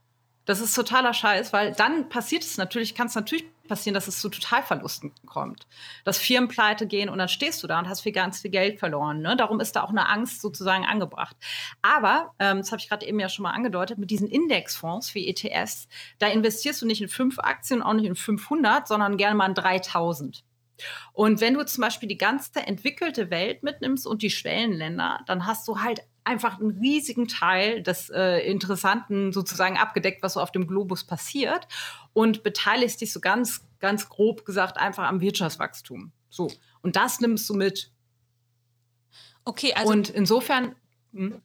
[0.46, 4.20] Das ist totaler Scheiß, weil dann passiert es natürlich, kann es natürlich passieren, dass es
[4.20, 5.68] zu Totalverlusten kommt.
[6.06, 8.80] Dass Firmen pleite gehen und dann stehst du da und hast viel ganz viel Geld
[8.80, 9.22] verloren.
[9.22, 9.36] Ne?
[9.36, 11.36] Darum ist da auch eine Angst sozusagen angebracht.
[11.82, 15.28] Aber, ähm, das habe ich gerade eben ja schon mal angedeutet, mit diesen Indexfonds wie
[15.28, 19.48] ETS, da investierst du nicht in fünf Aktien, auch nicht in 500, sondern gerne mal
[19.48, 20.44] in 3000.
[21.14, 25.68] Und wenn du zum Beispiel die ganze entwickelte Welt mitnimmst und die Schwellenländer, dann hast
[25.68, 30.68] du halt einfach einen riesigen Teil des äh, Interessanten sozusagen abgedeckt, was so auf dem
[30.68, 31.68] Globus passiert
[32.14, 36.12] und beteiligst dich so ganz, ganz grob gesagt einfach am Wirtschaftswachstum.
[36.30, 36.52] So.
[36.82, 37.92] Und das nimmst du mit.
[39.46, 39.92] Okay, also.
[39.92, 40.76] Und insofern.
[41.14, 41.42] Hm?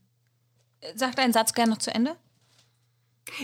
[0.96, 2.16] Sag deinen Satz gerne noch zu Ende.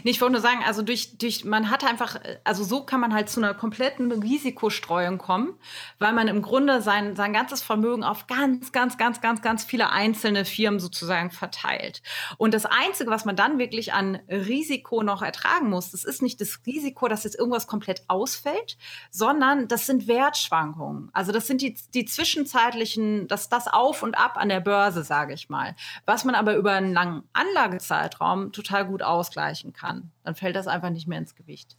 [0.02, 3.14] Nee, ich wollte nur sagen, also durch, durch, man hat einfach, also so kann man
[3.14, 5.54] halt zu einer kompletten Risikostreuung kommen,
[6.00, 9.90] weil man im Grunde sein, sein ganzes Vermögen auf ganz, ganz, ganz, ganz, ganz viele
[9.90, 12.02] einzelne Firmen sozusagen verteilt.
[12.38, 16.40] Und das Einzige, was man dann wirklich an Risiko noch ertragen muss, das ist nicht
[16.40, 18.76] das Risiko, dass jetzt irgendwas komplett ausfällt,
[19.10, 21.08] sondern das sind Wertschwankungen.
[21.12, 25.34] Also das sind die, die zwischenzeitlichen, das, das Auf und Ab an der Börse, sage
[25.34, 30.10] ich mal, was man aber über einen langen Anlagezeitraum total gut ausgleichen erreichen kann.
[30.24, 31.76] Dann fällt das einfach nicht mehr ins Gewicht.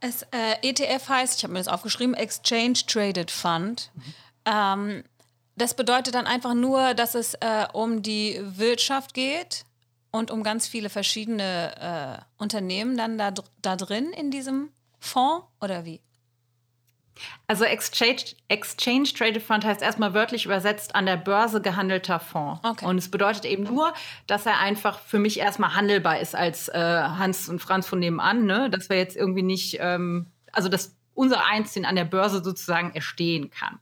[0.00, 3.90] Es, äh, ETF heißt, ich habe mir das aufgeschrieben, Exchange Traded Fund.
[3.94, 4.14] Mhm.
[4.46, 5.04] Ähm,
[5.56, 9.64] das bedeutet dann einfach nur, dass es äh, um die Wirtschaft geht
[10.10, 15.84] und um ganz viele verschiedene äh, Unternehmen dann da, da drin in diesem Fonds oder
[15.84, 16.00] wie?
[17.46, 22.60] Also Exchange, Exchange Traded Fund heißt erstmal wörtlich übersetzt an der Börse gehandelter Fonds.
[22.64, 22.84] Okay.
[22.84, 23.92] Und es bedeutet eben nur,
[24.26, 28.44] dass er einfach für mich erstmal handelbar ist als äh, Hans und Franz von nebenan,
[28.44, 28.70] ne?
[28.70, 33.50] dass wir jetzt irgendwie nicht, ähm, also dass unser Einzelnen an der Börse sozusagen erstehen
[33.50, 33.78] kann.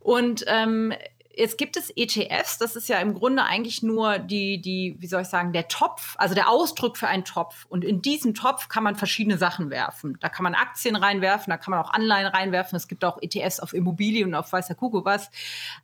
[0.00, 0.92] Und ähm,
[1.34, 5.22] Jetzt gibt es ETFs, das ist ja im Grunde eigentlich nur die, die, wie soll
[5.22, 7.64] ich sagen, der Topf, also der Ausdruck für einen Topf.
[7.68, 10.18] Und in diesen Topf kann man verschiedene Sachen werfen.
[10.20, 12.76] Da kann man Aktien reinwerfen, da kann man auch Anleihen reinwerfen.
[12.76, 15.30] Es gibt auch ETFs auf Immobilien und auf weißer Kuckuck was.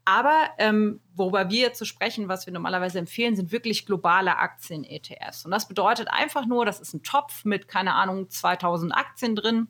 [0.04, 5.44] Aber ähm, worüber wir zu sprechen, was wir normalerweise empfehlen, sind wirklich globale Aktien-ETFs.
[5.44, 9.68] Und das bedeutet einfach nur, das ist ein Topf mit, keine Ahnung, 2000 Aktien drin.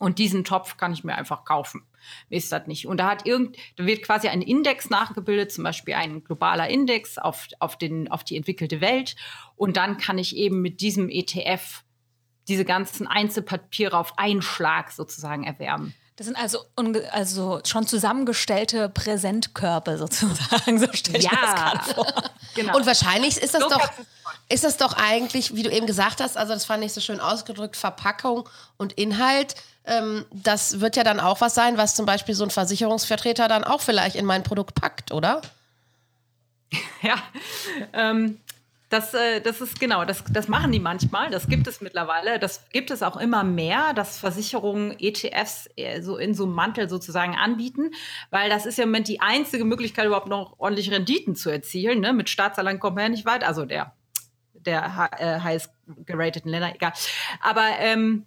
[0.00, 1.82] Und diesen Topf kann ich mir einfach kaufen.
[2.30, 2.86] Mir ist das nicht.
[2.86, 7.18] Und da hat irgend, da wird quasi ein Index nachgebildet, zum Beispiel ein globaler Index
[7.18, 9.14] auf, auf, den, auf die entwickelte Welt.
[9.56, 11.84] Und dann kann ich eben mit diesem ETF
[12.48, 15.94] diese ganzen Einzelpapiere auf einen Schlag sozusagen erwerben.
[16.16, 16.64] Das sind also,
[17.12, 20.78] also schon zusammengestellte Präsentkörper sozusagen.
[20.78, 22.30] So stelle ja, das gerade vor.
[22.54, 22.76] Genau.
[22.76, 23.90] Und wahrscheinlich ist das so doch,
[24.48, 27.20] ist das doch eigentlich, wie du eben gesagt hast, also das fand ich so schön
[27.20, 29.54] ausgedrückt, Verpackung und Inhalt
[29.90, 33.64] ähm, das wird ja dann auch was sein, was zum Beispiel so ein Versicherungsvertreter dann
[33.64, 35.42] auch vielleicht in mein Produkt packt, oder?
[37.02, 37.16] Ja,
[37.94, 38.38] ähm,
[38.90, 41.30] das, äh, das ist genau, das, das machen die manchmal.
[41.30, 42.38] Das gibt es mittlerweile.
[42.38, 46.88] Das gibt es auch immer mehr, dass Versicherungen ETFs äh, so in so einem Mantel
[46.88, 47.92] sozusagen anbieten,
[48.30, 52.00] weil das ist ja im Moment die einzige Möglichkeit, überhaupt noch ordentlich Renditen zu erzielen.
[52.00, 52.12] Ne?
[52.12, 53.44] Mit Staatsanleihen kommt man ja nicht weit.
[53.44, 53.94] Also der,
[54.54, 55.70] der äh, heißt
[56.04, 56.92] gerateten Länder, egal.
[57.40, 58.26] Aber ähm,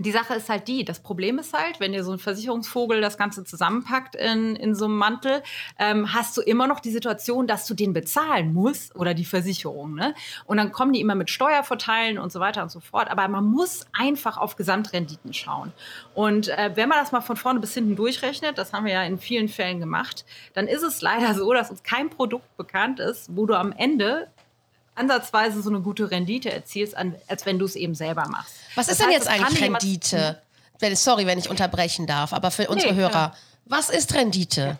[0.00, 3.18] die Sache ist halt die, das Problem ist halt, wenn dir so ein Versicherungsvogel das
[3.18, 5.42] Ganze zusammenpackt in, in so einem Mantel,
[5.78, 9.94] ähm, hast du immer noch die Situation, dass du den bezahlen musst oder die Versicherung.
[9.94, 10.14] Ne?
[10.46, 13.10] Und dann kommen die immer mit Steuervorteilen und so weiter und so fort.
[13.10, 15.72] Aber man muss einfach auf Gesamtrenditen schauen.
[16.14, 19.02] Und äh, wenn man das mal von vorne bis hinten durchrechnet, das haben wir ja
[19.02, 23.36] in vielen Fällen gemacht, dann ist es leider so, dass uns kein Produkt bekannt ist,
[23.36, 24.28] wo du am Ende
[24.94, 28.54] ansatzweise so eine gute Rendite erzielst, als wenn du es eben selber machst.
[28.74, 30.42] Was das ist denn jetzt eigentlich Rendite?
[30.78, 33.34] Wenn, sorry, wenn ich unterbrechen darf, aber für unsere nee, Hörer, ja.
[33.66, 34.78] was ist Rendite?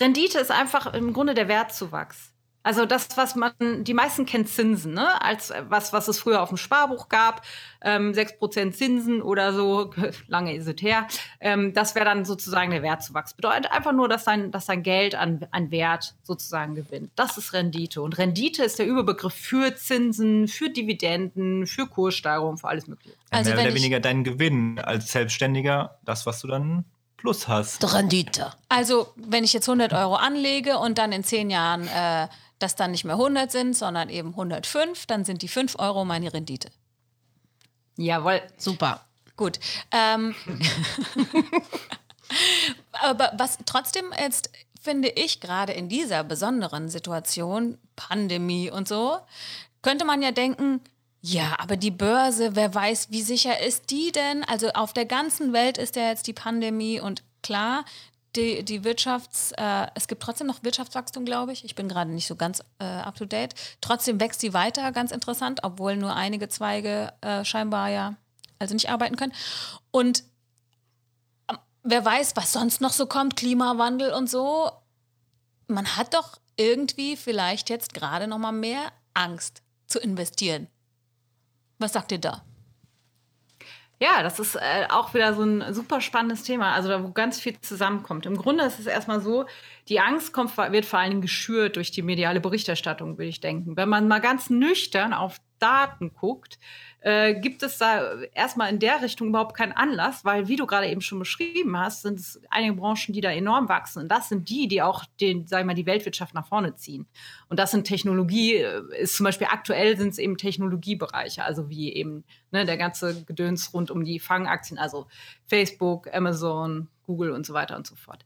[0.00, 2.31] Rendite ist einfach im Grunde der Wertzuwachs.
[2.64, 5.20] Also das, was man, die meisten kennen Zinsen, ne?
[5.20, 7.42] Als äh, was, was es früher auf dem Sparbuch gab,
[7.82, 9.92] ähm, 6% Zinsen oder so,
[10.28, 11.08] lange ist es her.
[11.40, 13.34] Ähm, das wäre dann sozusagen der Wertzuwachs.
[13.34, 17.10] Bedeutet einfach nur, dass dein, dass dein Geld an, an Wert sozusagen gewinnt.
[17.16, 18.00] Das ist Rendite.
[18.00, 23.16] Und Rendite ist der Überbegriff für Zinsen, für Dividenden, für Kurssteigerung, für alles Mögliche.
[23.30, 26.84] Also mehr wenn oder ich- weniger dein Gewinn als Selbstständiger, das, was du dann
[27.16, 27.92] plus hast.
[27.94, 28.52] Rendite.
[28.68, 32.26] Also, wenn ich jetzt 100 Euro anlege und dann in zehn Jahren äh,
[32.62, 36.32] das dann nicht mehr 100 sind, sondern eben 105, dann sind die 5 Euro meine
[36.32, 36.70] Rendite.
[37.96, 38.40] Jawohl.
[38.56, 39.04] Super.
[39.36, 39.58] Gut.
[39.90, 40.34] Ähm,
[42.92, 49.18] aber was trotzdem jetzt finde ich gerade in dieser besonderen Situation, Pandemie und so,
[49.80, 50.80] könnte man ja denken,
[51.20, 54.42] ja, aber die Börse, wer weiß, wie sicher ist die denn?
[54.44, 57.84] Also auf der ganzen Welt ist ja jetzt die Pandemie und klar,
[58.36, 61.64] die, die Wirtschafts, äh, es gibt trotzdem noch Wirtschaftswachstum, glaube ich.
[61.64, 63.54] Ich bin gerade nicht so ganz äh, up to date.
[63.80, 68.16] Trotzdem wächst sie weiter, ganz interessant, obwohl nur einige Zweige äh, scheinbar ja
[68.58, 69.34] also nicht arbeiten können.
[69.90, 70.24] Und
[71.48, 74.70] ähm, wer weiß, was sonst noch so kommt, Klimawandel und so.
[75.66, 80.68] Man hat doch irgendwie vielleicht jetzt gerade noch mal mehr Angst zu investieren.
[81.78, 82.44] Was sagt ihr da?
[84.02, 87.38] Ja, das ist äh, auch wieder so ein super spannendes Thema, also da, wo ganz
[87.38, 88.26] viel zusammenkommt.
[88.26, 89.46] Im Grunde ist es erstmal so,
[89.88, 93.76] die Angst kommt, wird vor allen Dingen geschürt durch die mediale Berichterstattung, würde ich denken.
[93.76, 96.58] Wenn man mal ganz nüchtern auf Daten guckt,
[97.00, 100.88] äh, gibt es da erstmal in der Richtung überhaupt keinen Anlass, weil, wie du gerade
[100.88, 104.02] eben schon beschrieben hast, sind es einige Branchen, die da enorm wachsen.
[104.02, 107.06] Und das sind die, die auch den, sag ich mal, die Weltwirtschaft nach vorne ziehen.
[107.48, 111.92] Und das sind Technologie, äh, ist zum Beispiel aktuell sind es eben Technologiebereiche, also wie
[111.92, 115.06] eben ne, der ganze Gedöns rund um die Fangaktien, also
[115.46, 118.24] Facebook, Amazon, Google und so weiter und so fort.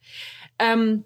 [0.58, 1.04] Ähm,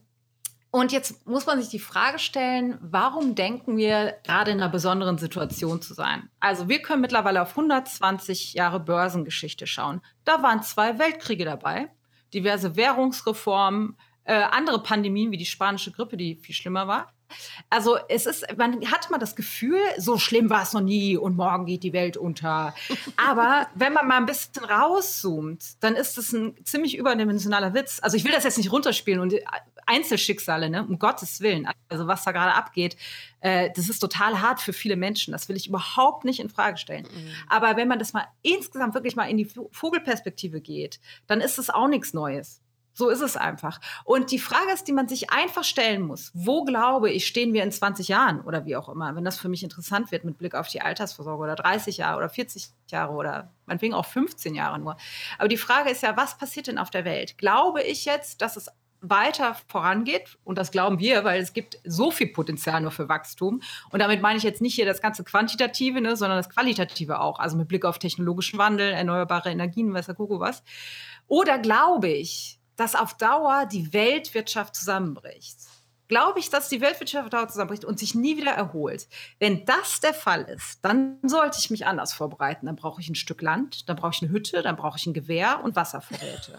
[0.72, 5.18] und jetzt muss man sich die Frage stellen, warum denken wir gerade in einer besonderen
[5.18, 6.30] Situation zu sein?
[6.38, 10.00] Also wir können mittlerweile auf 120 Jahre Börsengeschichte schauen.
[10.24, 11.90] Da waren zwei Weltkriege dabei,
[12.32, 17.12] diverse Währungsreformen, äh, andere Pandemien wie die spanische Grippe, die viel schlimmer war.
[17.68, 21.36] Also es ist, man hat mal das Gefühl, so schlimm war es noch nie und
[21.36, 22.74] morgen geht die Welt unter.
[23.16, 28.00] Aber wenn man mal ein bisschen rauszoomt, dann ist es ein ziemlich überdimensionaler Witz.
[28.02, 29.34] Also ich will das jetzt nicht runterspielen und
[29.86, 30.84] Einzelschicksale, ne?
[30.86, 31.68] um Gottes Willen.
[31.88, 32.96] Also was da gerade abgeht,
[33.40, 35.32] äh, das ist total hart für viele Menschen.
[35.32, 37.06] Das will ich überhaupt nicht in Frage stellen.
[37.48, 41.70] Aber wenn man das mal insgesamt wirklich mal in die Vogelperspektive geht, dann ist es
[41.70, 42.60] auch nichts Neues.
[42.92, 43.80] So ist es einfach.
[44.04, 47.62] Und die Frage ist, die man sich einfach stellen muss, wo glaube ich, stehen wir
[47.62, 50.54] in 20 Jahren oder wie auch immer, wenn das für mich interessant wird mit Blick
[50.54, 54.96] auf die Altersvorsorge oder 30 Jahre oder 40 Jahre oder meinetwegen auch 15 Jahre nur.
[55.38, 57.38] Aber die Frage ist ja, was passiert denn auf der Welt?
[57.38, 58.68] Glaube ich jetzt, dass es
[59.00, 63.62] weiter vorangeht und das glauben wir, weil es gibt so viel Potenzial nur für Wachstum
[63.90, 67.38] und damit meine ich jetzt nicht hier das ganze Quantitative, ne, sondern das Qualitative auch,
[67.38, 70.62] also mit Blick auf technologischen Wandel, erneuerbare Energien, was der Kuckuck was.
[71.26, 75.58] Oder glaube ich, dass auf Dauer die Weltwirtschaft zusammenbricht.
[76.10, 79.06] Glaube ich, dass die Weltwirtschaft auf Dauer zusammenbricht und sich nie wieder erholt.
[79.38, 82.66] Wenn das der Fall ist, dann sollte ich mich anders vorbereiten.
[82.66, 85.14] Dann brauche ich ein Stück Land, dann brauche ich eine Hütte, dann brauche ich ein
[85.14, 86.58] Gewehr und Wasservorräte.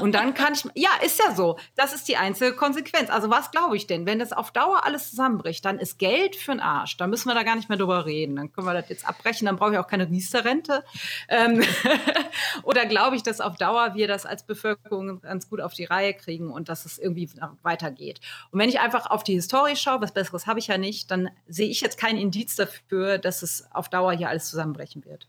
[0.00, 1.58] und dann kann ich, ja, ist ja so.
[1.74, 3.10] Das ist die einzige Konsequenz.
[3.10, 4.06] Also was glaube ich denn?
[4.06, 6.96] Wenn das auf Dauer alles zusammenbricht, dann ist Geld für den Arsch.
[6.96, 8.36] Da müssen wir da gar nicht mehr drüber reden.
[8.36, 9.46] Dann können wir das jetzt abbrechen.
[9.46, 10.84] Dann brauche ich auch keine Riester-Rente.
[11.28, 11.60] Ähm
[12.62, 16.14] Oder glaube ich, dass auf Dauer wir das als Bevölkerung ganz gut auf die Reihe
[16.14, 17.28] kriegen und dass es irgendwie
[17.62, 18.20] weitergeht.
[18.52, 21.30] Und wenn ich einfach auf die Historie schaue, was Besseres habe ich ja nicht, dann
[21.46, 25.28] sehe ich jetzt keinen Indiz dafür, dass es auf Dauer hier alles zusammenbrechen wird.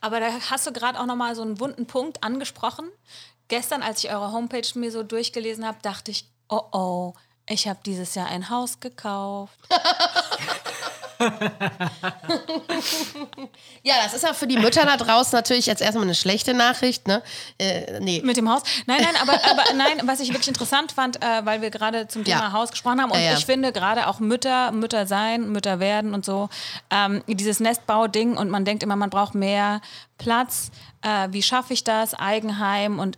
[0.00, 2.88] Aber da hast du gerade auch noch mal so einen wunden Punkt angesprochen.
[3.48, 7.14] Gestern, als ich eure Homepage mir so durchgelesen habe, dachte ich, oh oh,
[7.48, 9.58] ich habe dieses Jahr ein Haus gekauft.
[13.84, 17.08] Ja, das ist ja für die Mütter da draußen natürlich jetzt erstmal eine schlechte Nachricht,
[17.08, 17.22] ne?
[17.58, 18.22] Äh, nee.
[18.24, 18.62] Mit dem Haus?
[18.86, 22.24] Nein, nein, aber, aber nein, was ich wirklich interessant fand, äh, weil wir gerade zum
[22.24, 22.52] Thema Ja.
[22.52, 23.38] Haus gesprochen haben und Ja, ja.
[23.38, 26.48] ich finde gerade auch Mütter, Mütter sein, Mütter werden und so,
[26.90, 29.80] ähm, dieses Nestbau-Ding und man denkt immer, man braucht mehr
[30.18, 30.70] Platz.
[31.02, 32.14] Äh, wie schaffe ich das?
[32.14, 33.16] Eigenheim und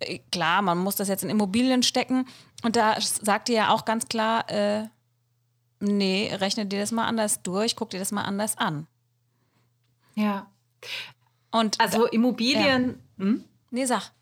[0.00, 2.26] äh, klar, man muss das jetzt in Immobilien stecken
[2.62, 4.84] und da sagt ihr ja auch ganz klar, äh,
[5.80, 8.86] nee, rechne dir das mal anders durch, guck dir das mal anders an.
[10.14, 10.50] Ja.
[11.50, 13.02] Und Also Immobilien.
[13.18, 13.44] Hm?
[13.70, 14.12] nee, sag.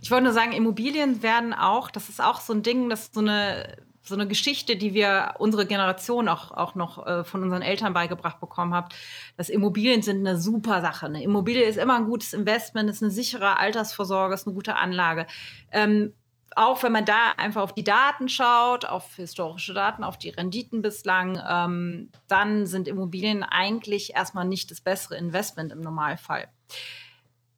[0.00, 3.14] Ich wollte nur sagen, Immobilien werden auch, das ist auch so ein Ding, das ist
[3.14, 7.62] so eine, so eine Geschichte, die wir unsere Generation auch, auch noch äh, von unseren
[7.62, 8.88] Eltern beigebracht bekommen haben,
[9.36, 11.06] dass Immobilien sind eine super Sache.
[11.06, 15.26] Eine Immobilie ist immer ein gutes Investment, ist eine sichere Altersvorsorge, ist eine gute Anlage.
[15.70, 16.14] Ähm,
[16.56, 20.82] auch wenn man da einfach auf die Daten schaut, auf historische Daten, auf die Renditen
[20.82, 26.48] bislang, ähm, dann sind Immobilien eigentlich erstmal nicht das bessere Investment im Normalfall.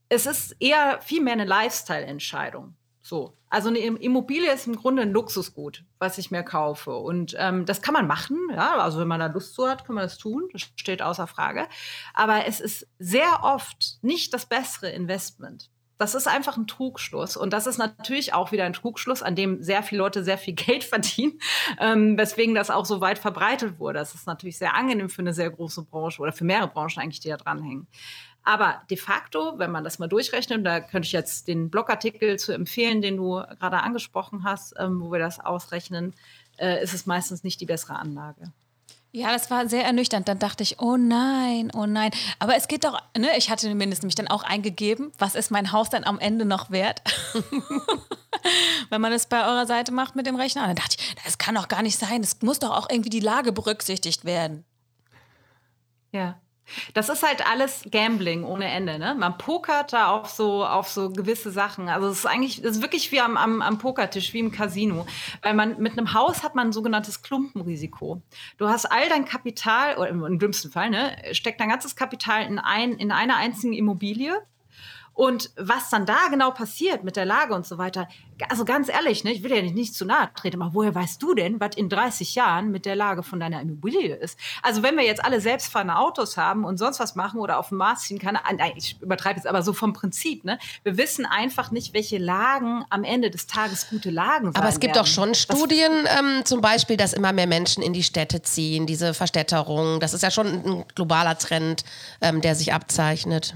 [0.09, 2.75] Es ist eher viel mehr eine Lifestyle-Entscheidung.
[3.01, 3.37] So.
[3.49, 6.95] Also eine Immobilie ist im Grunde ein Luxusgut, was ich mir kaufe.
[6.95, 8.77] Und ähm, das kann man machen, ja.
[8.79, 10.49] Also wenn man da Lust zu hat, kann man das tun.
[10.53, 11.67] Das steht außer Frage.
[12.15, 15.71] Aber es ist sehr oft nicht das bessere Investment.
[16.01, 17.37] Das ist einfach ein Trugschluss.
[17.37, 20.55] Und das ist natürlich auch wieder ein Trugschluss, an dem sehr viele Leute sehr viel
[20.55, 21.39] Geld verdienen,
[21.79, 23.99] ähm, weswegen das auch so weit verbreitet wurde.
[23.99, 27.21] Das ist natürlich sehr angenehm für eine sehr große Branche oder für mehrere Branchen eigentlich,
[27.21, 27.87] die da dranhängen.
[28.43, 32.53] Aber de facto, wenn man das mal durchrechnet, da könnte ich jetzt den Blogartikel zu
[32.53, 36.15] empfehlen, den du gerade angesprochen hast, ähm, wo wir das ausrechnen,
[36.57, 38.53] äh, ist es meistens nicht die bessere Anlage.
[39.13, 40.29] Ja, das war sehr ernüchternd.
[40.29, 42.13] Dann dachte ich, oh nein, oh nein.
[42.39, 45.73] Aber es geht doch, ne, ich hatte mindestens mich dann auch eingegeben, was ist mein
[45.73, 47.03] Haus dann am Ende noch wert?
[48.91, 50.67] Wenn man es bei eurer Seite macht mit dem Rechner.
[50.67, 52.23] Dann dachte ich, das kann doch gar nicht sein.
[52.23, 54.65] Es muss doch auch irgendwie die Lage berücksichtigt werden.
[56.13, 56.41] Ja.
[56.95, 58.99] Das ist halt alles Gambling ohne Ende.
[58.99, 59.15] Ne?
[59.19, 61.89] Man pokert da auf so, auf so gewisse Sachen.
[61.89, 65.07] Also es ist eigentlich, es ist wirklich wie am, am, am Pokertisch, wie im Casino.
[65.43, 68.23] Weil man mit einem Haus hat man ein sogenanntes Klumpenrisiko.
[68.59, 72.45] Du hast all dein Kapital, oder im, im dümmsten Fall, ne, steckt dein ganzes Kapital
[72.45, 74.35] in, ein, in einer einzigen Immobilie
[75.15, 78.09] und was dann da genau passiert mit der Lage und so weiter,
[78.49, 81.23] also ganz ehrlich, ne, ich will ja nicht, nicht zu nahe treten, aber woher weißt
[81.23, 84.39] du denn, was in 30 Jahren mit der Lage von deiner Immobilie ist?
[84.63, 87.79] Also wenn wir jetzt alle selbstfahrende Autos haben und sonst was machen oder auf dem
[87.79, 90.59] Mars ziehen kann, nein, ich übertreibe jetzt aber so vom Prinzip, ne?
[90.85, 94.57] Wir wissen einfach nicht, welche Lagen am Ende des Tages gute Lagen sind.
[94.57, 95.05] Aber es gibt werden.
[95.05, 99.13] doch schon Studien, ähm, zum Beispiel, dass immer mehr Menschen in die Städte ziehen, diese
[99.13, 100.01] Verstädterung.
[100.01, 101.85] Das ist ja schon ein globaler Trend,
[102.21, 103.55] ähm, der sich abzeichnet.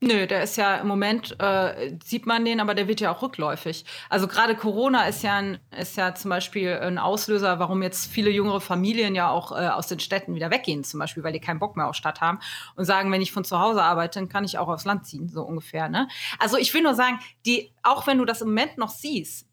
[0.00, 3.22] Nö, der ist ja im Moment, äh, sieht man den, aber der wird ja auch
[3.22, 3.86] rückläufig.
[4.10, 8.28] Also gerade Corona ist ja, ein, ist ja zum Beispiel ein Auslöser, warum jetzt viele
[8.28, 11.60] jüngere Familien ja auch äh, aus den Städten wieder weggehen, zum Beispiel, weil die keinen
[11.60, 12.40] Bock mehr auf Stadt haben
[12.76, 15.30] und sagen, wenn ich von zu Hause arbeite, dann kann ich auch aufs Land ziehen,
[15.30, 15.88] so ungefähr.
[15.88, 16.08] Ne?
[16.38, 19.46] Also ich will nur sagen, die, auch wenn du das im Moment noch siehst,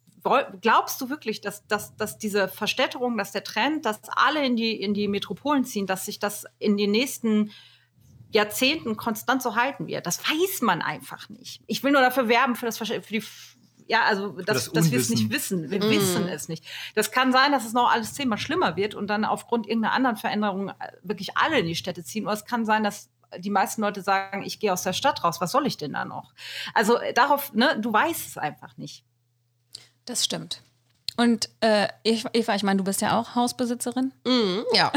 [0.61, 4.73] glaubst du wirklich, dass, dass, dass diese Verstädterung, dass der Trend, dass alle in die,
[4.73, 7.51] in die Metropolen ziehen, dass sich das in den nächsten
[8.33, 10.05] Jahrzehnten konstant so halten wird.
[10.05, 11.61] Das weiß man einfach nicht.
[11.67, 13.23] Ich will nur dafür werben, für das für die
[13.85, 15.69] ja, also dass, das dass wir es nicht wissen.
[15.69, 15.89] Wir mm.
[15.89, 16.63] wissen es nicht.
[16.95, 20.15] Das kann sein, dass es noch alles zehnmal schlimmer wird und dann aufgrund irgendeiner anderen
[20.15, 22.23] Veränderung äh, wirklich alle in die Städte ziehen.
[22.25, 25.41] Oder es kann sein, dass die meisten Leute sagen, ich gehe aus der Stadt raus,
[25.41, 26.33] was soll ich denn da noch?
[26.73, 29.03] Also äh, darauf, ne, du weißt es einfach nicht.
[30.05, 30.61] Das stimmt.
[31.17, 34.13] Und äh, Eva, ich meine, du bist ja auch Hausbesitzerin.
[34.25, 34.91] Mm, ja.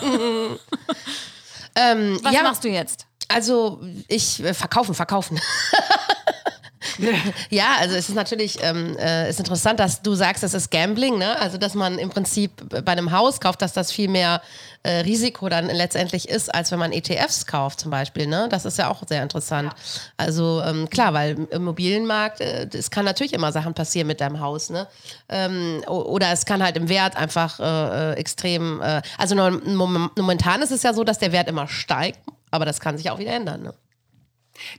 [1.74, 3.06] Ähm, Was ja, machst du jetzt?
[3.28, 5.40] Also ich äh, verkaufen, verkaufen.
[7.50, 11.18] ja, also es ist natürlich ähm, äh, ist interessant, dass du sagst, das ist Gambling,
[11.18, 11.38] ne?
[11.38, 12.50] Also dass man im Prinzip
[12.84, 14.42] bei einem Haus kauft, dass das viel mehr
[14.82, 18.26] äh, Risiko dann letztendlich ist, als wenn man ETFs kauft zum Beispiel.
[18.26, 18.48] Ne?
[18.50, 19.72] Das ist ja auch sehr interessant.
[19.72, 19.78] Ja.
[20.16, 24.40] Also ähm, klar, weil im Immobilienmarkt, äh, es kann natürlich immer Sachen passieren mit deinem
[24.40, 24.70] Haus.
[24.70, 24.86] Ne?
[25.28, 30.72] Ähm, oder es kann halt im Wert einfach äh, äh extrem, äh, also momentan ist
[30.72, 32.18] es ja so, dass der Wert immer steigt,
[32.50, 33.62] aber das kann sich auch wieder ändern.
[33.62, 33.74] Ne?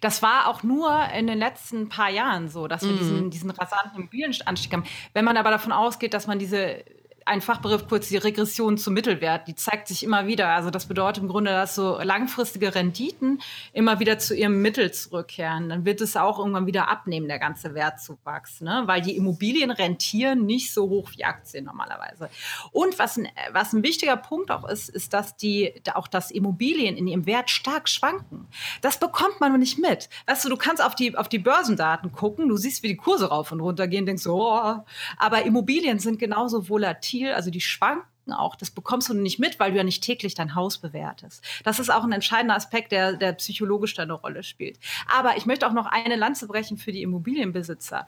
[0.01, 2.97] Das war auch nur in den letzten paar Jahren so, dass wir mhm.
[2.97, 4.83] diesen, diesen rasanten Immobilienanstieg haben.
[5.13, 6.83] Wenn man aber davon ausgeht, dass man diese
[7.25, 10.49] ein Fachbegriff kurz die Regression zum Mittelwert, die zeigt sich immer wieder.
[10.49, 13.41] Also das bedeutet im Grunde, dass so langfristige Renditen
[13.73, 15.69] immer wieder zu ihrem Mittel zurückkehren.
[15.69, 18.83] Dann wird es auch irgendwann wieder abnehmen, der ganze Wertzuwachs, ne?
[18.85, 22.29] weil die Immobilien rentieren nicht so hoch wie Aktien normalerweise.
[22.71, 26.97] Und was ein, was ein wichtiger Punkt auch ist, ist, dass die, auch das Immobilien
[26.97, 28.47] in ihrem Wert stark schwanken.
[28.81, 30.09] Das bekommt man nicht mit.
[30.27, 33.29] Weißt du, du kannst auf die, auf die Börsendaten gucken, du siehst, wie die Kurse
[33.29, 34.83] rauf und runter gehen, denkst so, oh.
[35.17, 39.59] aber Immobilien sind genauso volatil volatil, also die schwanken auch, das bekommst du nicht mit,
[39.59, 41.43] weil du ja nicht täglich dein Haus bewertest.
[41.63, 44.79] Das ist auch ein entscheidender Aspekt, der, der psychologisch da eine Rolle spielt.
[45.11, 48.07] Aber ich möchte auch noch eine Lanze brechen für die Immobilienbesitzer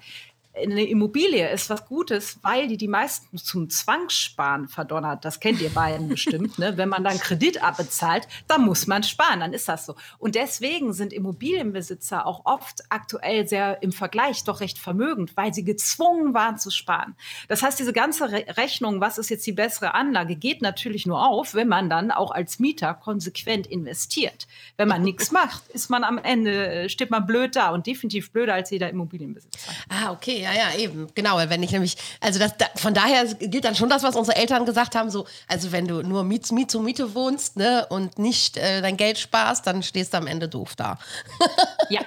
[0.56, 5.26] eine Immobilie ist was Gutes, weil die die meisten zum Zwangssparen verdonnert.
[5.26, 6.60] Das kennt ihr beiden bestimmt.
[6.60, 6.78] Ne?
[6.78, 9.96] Wenn man dann Kredit abbezahlt, dann muss man sparen, dann ist das so.
[10.20, 15.64] Und deswegen sind Immobilienbesitzer auch oft aktuell sehr im Vergleich doch recht vermögend, weil sie
[15.64, 17.16] gezwungen waren zu sparen.
[17.48, 21.26] Das heißt, diese ganze Re Rechnung, was ist jetzt die bessere Anlage, geht natürlich nur
[21.26, 24.48] auf, wenn man dann auch als Mieter konsequent investiert.
[24.78, 28.32] Wenn man nichts macht, ist man am Ende, äh, steht man blöd da und definitiv
[28.32, 29.72] blöder als jeder Immobilienbesitzer.
[29.90, 31.08] Ah, okay ja, ja, eben.
[31.16, 34.38] Genau, wenn ich nämlich, also das, da, von daher gilt dann schon das, was unsere
[34.38, 38.20] Eltern gesagt haben, so, also wenn du nur Miet, Miet zu Miete wohnst, ne, und
[38.20, 41.00] nicht äh, dein Geld sparst, dann stehst du am Ende doof da.
[41.90, 42.02] ja,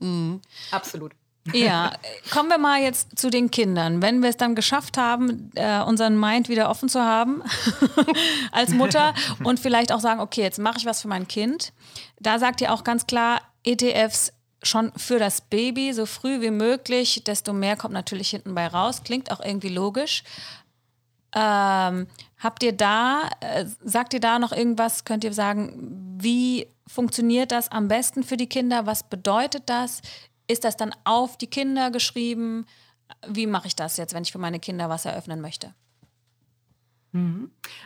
[0.00, 0.40] mhm.
[0.70, 1.12] absolut.
[1.54, 1.92] Ja,
[2.30, 4.02] kommen wir mal jetzt zu den Kindern.
[4.02, 7.42] Wenn wir es dann geschafft haben, äh, unseren Mind wieder offen zu haben
[8.52, 9.14] als Mutter
[9.44, 11.72] und vielleicht auch sagen, okay, jetzt mache ich was für mein Kind.
[12.20, 14.32] Da sagt ihr auch ganz klar, ETFs
[14.62, 19.02] schon für das Baby so früh wie möglich, desto mehr kommt natürlich hinten bei raus.
[19.04, 20.24] Klingt auch irgendwie logisch.
[21.34, 22.06] Ähm,
[22.38, 25.04] habt ihr da, äh, sagt ihr da noch irgendwas?
[25.04, 28.86] Könnt ihr sagen, wie funktioniert das am besten für die Kinder?
[28.86, 30.00] Was bedeutet das?
[30.46, 32.66] Ist das dann auf die Kinder geschrieben?
[33.26, 35.74] Wie mache ich das jetzt, wenn ich für meine Kinder was eröffnen möchte?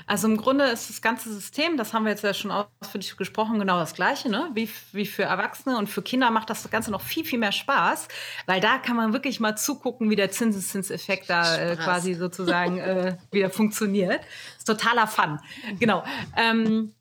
[0.06, 3.60] Also im Grunde ist das ganze System, das haben wir jetzt ja schon ausführlich gesprochen,
[3.60, 4.50] genau das gleiche, ne?
[4.54, 8.08] wie, wie für Erwachsene und für Kinder macht das Ganze noch viel, viel mehr Spaß,
[8.46, 13.16] weil da kann man wirklich mal zugucken, wie der Zinseszinseffekt da äh, quasi sozusagen äh,
[13.30, 14.22] wieder funktioniert.
[14.58, 15.38] ist totaler Fun.
[15.78, 16.02] Genau.
[16.36, 16.92] Ähm,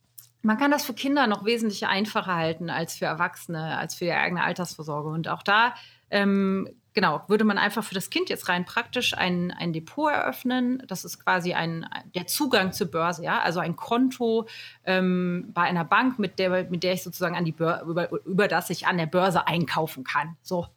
[0.44, 4.14] man kann das für Kinder noch wesentlich einfacher halten als für Erwachsene, als für die
[4.14, 5.10] eigene Altersvorsorge.
[5.10, 5.74] Und auch da
[6.10, 10.84] ähm, genau, würde man einfach für das Kind jetzt rein praktisch ein, ein Depot eröffnen.
[10.88, 14.48] Das ist quasi ein, der Zugang zur Börse, ja, also ein Konto
[14.86, 18.48] ähm, bei einer Bank, mit der, mit der ich sozusagen an die Börse, über, über
[18.48, 20.36] das ich an der Börse einkaufen kann.
[20.42, 20.68] So.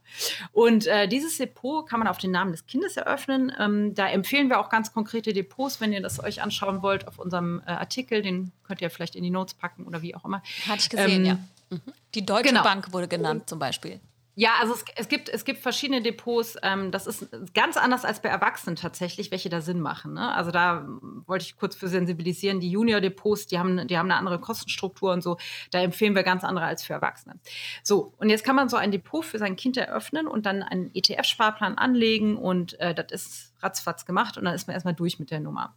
[0.52, 3.52] Und äh, dieses Depot kann man auf den Namen des Kindes eröffnen.
[3.58, 7.18] Ähm, da empfehlen wir auch ganz konkrete Depots, wenn ihr das euch anschauen wollt, auf
[7.18, 8.22] unserem äh, Artikel.
[8.22, 10.42] Den könnt ihr vielleicht in die Notes packen oder wie auch immer.
[10.68, 11.38] Hatte ich gesehen, Ähm, ja.
[11.70, 11.80] Mhm.
[12.14, 12.62] Die Deutsche genau.
[12.62, 14.00] Bank wurde genannt zum Beispiel.
[14.36, 16.56] Ja, also es, es, gibt, es gibt verschiedene Depots.
[16.62, 20.14] Ähm, das ist ganz anders als bei Erwachsenen tatsächlich, welche da Sinn machen.
[20.14, 20.34] Ne?
[20.34, 22.58] Also da ähm, wollte ich kurz für sensibilisieren.
[22.58, 25.36] Die Junior-Depots, die haben, die haben eine andere Kostenstruktur und so.
[25.70, 27.38] Da empfehlen wir ganz andere als für Erwachsene.
[27.84, 30.90] So, und jetzt kann man so ein Depot für sein Kind eröffnen und dann einen
[30.94, 35.30] ETF-Sparplan anlegen und äh, das ist ratzfatz gemacht und dann ist man erstmal durch mit
[35.30, 35.74] der Nummer.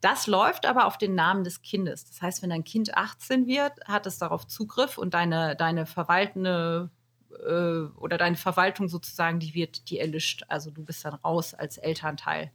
[0.00, 2.04] Das läuft aber auf den Namen des Kindes.
[2.06, 6.90] Das heißt, wenn dein Kind 18 wird, hat es darauf Zugriff und deine, deine verwaltende
[7.46, 10.44] äh, oder deine Verwaltung sozusagen, die wird, die erlischt.
[10.48, 12.50] Also du bist dann raus als Elternteil.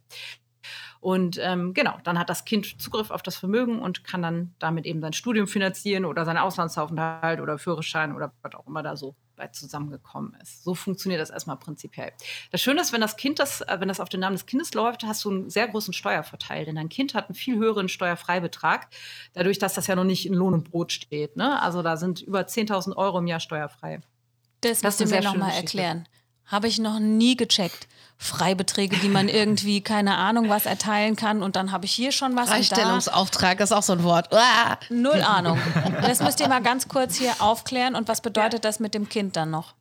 [1.00, 4.86] Und ähm, genau, dann hat das Kind Zugriff auf das Vermögen und kann dann damit
[4.86, 9.14] eben sein Studium finanzieren oder seinen Auslandsaufenthalt oder Führerschein oder was auch immer da so
[9.36, 10.64] bei zusammengekommen ist.
[10.64, 12.12] So funktioniert das erstmal prinzipiell.
[12.50, 14.72] Das Schöne ist, wenn das Kind das, äh, wenn das auf den Namen des Kindes
[14.74, 18.88] läuft, hast du einen sehr großen Steuervorteil, denn dein Kind hat einen viel höheren Steuerfreibetrag,
[19.34, 21.36] dadurch, dass das ja noch nicht in Lohn und Brot steht.
[21.36, 21.60] Ne?
[21.60, 24.00] Also da sind über 10.000 Euro im Jahr steuerfrei.
[24.60, 26.08] Das, Das musst du mir nochmal erklären.
[26.46, 27.88] Habe ich noch nie gecheckt.
[28.18, 32.34] Freibeträge, die man irgendwie, keine Ahnung, was erteilen kann und dann habe ich hier schon
[32.34, 34.32] was Freistellungsauftrag ist auch so ein Wort.
[34.32, 34.78] Uah.
[34.88, 35.58] null Ahnung.
[36.02, 39.36] Das müsst ihr mal ganz kurz hier aufklären und was bedeutet das mit dem Kind
[39.36, 39.74] dann noch?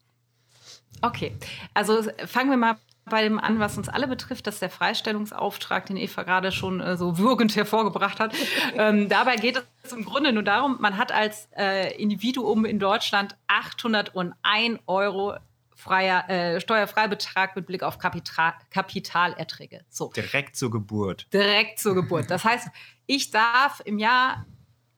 [1.01, 1.35] Okay,
[1.73, 2.77] also fangen wir mal
[3.09, 6.81] bei dem an, was uns alle betrifft, das ist der Freistellungsauftrag, den Eva gerade schon
[6.81, 8.33] äh, so würgend hervorgebracht hat.
[8.75, 13.37] ähm, dabei geht es im Grunde nur darum, man hat als äh, Individuum in Deutschland
[13.47, 15.35] 801 Euro
[15.75, 19.81] freier, äh, Steuerfreibetrag mit Blick auf Kapital, Kapitalerträge.
[19.89, 21.27] So Direkt zur Geburt.
[21.31, 22.31] direkt zur Geburt.
[22.31, 22.69] Das heißt,
[23.05, 24.45] ich darf im Jahr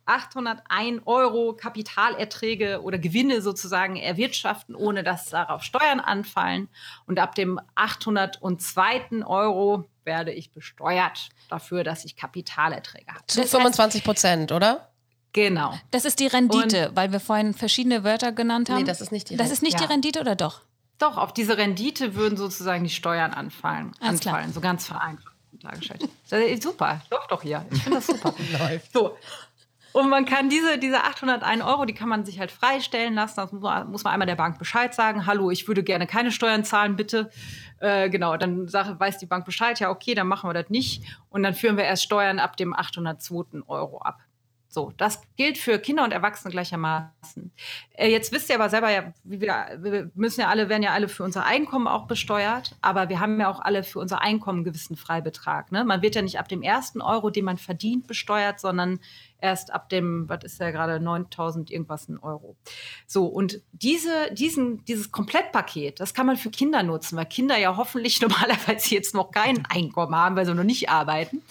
[0.07, 6.69] 801 Euro Kapitalerträge oder Gewinne sozusagen erwirtschaften, ohne dass darauf Steuern anfallen.
[7.05, 9.23] Und ab dem 802.
[9.25, 13.25] Euro werde ich besteuert dafür, dass ich Kapitalerträge habe.
[13.27, 14.89] Zu Das heißt- 25 Prozent, oder?
[15.33, 15.77] Genau.
[15.91, 18.77] Das ist die Rendite, weil wir vorhin verschiedene Wörter genannt haben.
[18.79, 19.53] Nee, das ist nicht die Das Rendite.
[19.53, 19.85] ist nicht Ja.
[19.85, 20.61] die Rendite oder doch?
[20.97, 23.91] Doch, auf diese Rendite würden sozusagen die Steuern anfallen.
[23.99, 24.35] Alles klar.
[24.35, 26.07] anfallen so ganz vereinfacht dargestellt.
[26.29, 27.65] Das ist super, doch doch hier.
[27.71, 28.33] Ich finde das super.
[28.93, 29.17] So.
[29.97, 33.37] Und man kann diese, diese 801 Euro, die kann man sich halt freistellen lassen.
[33.37, 35.25] Das muss man, muss man einmal der Bank Bescheid sagen.
[35.25, 37.31] Hallo, ich würde gerne keine Steuern zahlen, bitte.
[37.79, 39.79] Äh, genau, dann sag, weiß die Bank Bescheid.
[39.79, 41.03] Ja, okay, dann machen wir das nicht.
[41.31, 43.63] Und dann führen wir erst Steuern ab dem 802.
[43.65, 44.19] Euro ab.
[44.69, 47.51] So, das gilt für Kinder und Erwachsene gleichermaßen.
[47.93, 49.39] Äh, jetzt wisst ihr aber selber ja, wir,
[49.79, 53.39] wir müssen ja alle, werden ja alle für unser Einkommen auch besteuert, aber wir haben
[53.39, 55.71] ja auch alle für unser Einkommen einen gewissen Freibetrag.
[55.71, 55.85] Ne?
[55.85, 58.99] Man wird ja nicht ab dem ersten Euro, den man verdient, besteuert, sondern
[59.39, 62.57] erst ab dem, was ist ja gerade 9000 irgendwas ein Euro.
[63.05, 67.77] So, und diese, diesen, dieses Komplettpaket, das kann man für Kinder nutzen, weil Kinder ja
[67.77, 71.41] hoffentlich normalerweise jetzt noch kein Einkommen haben, weil sie noch nicht arbeiten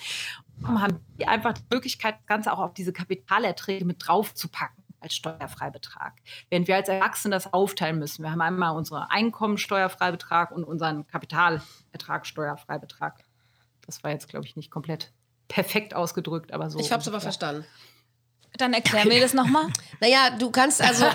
[0.65, 6.15] haben die einfach die Möglichkeit, das Ganze auch auf diese Kapitalerträge mit draufzupacken als Steuerfreibetrag.
[6.49, 8.23] Während wir als Erwachsene das aufteilen müssen.
[8.23, 13.23] Wir haben einmal unseren Einkommensteuerfreibetrag und unseren Kapitalertragssteuerfreibetrag.
[13.87, 15.13] Das war jetzt, glaube ich, nicht komplett
[15.49, 16.79] perfekt ausgedrückt, aber so.
[16.79, 17.33] Ich hab's aber ungefähr.
[17.33, 17.67] verstanden.
[18.59, 19.67] Dann erklär mir das nochmal.
[20.01, 21.07] Naja, du kannst also.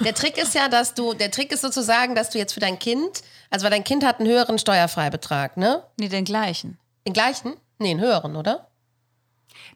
[0.00, 1.14] der Trick ist ja, dass du.
[1.14, 3.22] Der Trick ist sozusagen, dass du jetzt für dein Kind.
[3.50, 5.82] Also, weil dein Kind hat einen höheren Steuerfreibetrag, ne?
[5.98, 6.78] Nee, den gleichen.
[7.06, 7.54] Den gleichen?
[7.80, 8.68] Nee, einen höheren, oder?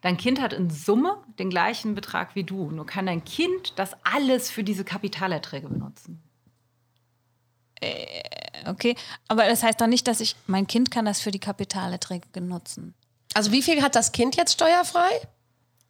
[0.03, 2.71] Dein Kind hat in Summe den gleichen Betrag wie du.
[2.71, 6.23] Nur kann dein Kind das alles für diese Kapitalerträge benutzen.
[8.67, 8.95] Okay,
[9.29, 12.95] aber das heißt doch nicht, dass ich, mein Kind kann das für die Kapitalerträge nutzen.
[13.35, 15.11] Also wie viel hat das Kind jetzt steuerfrei?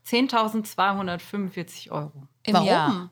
[0.07, 2.29] 10.245 Euro.
[2.45, 2.67] Im Warum?
[2.67, 3.11] Jahr.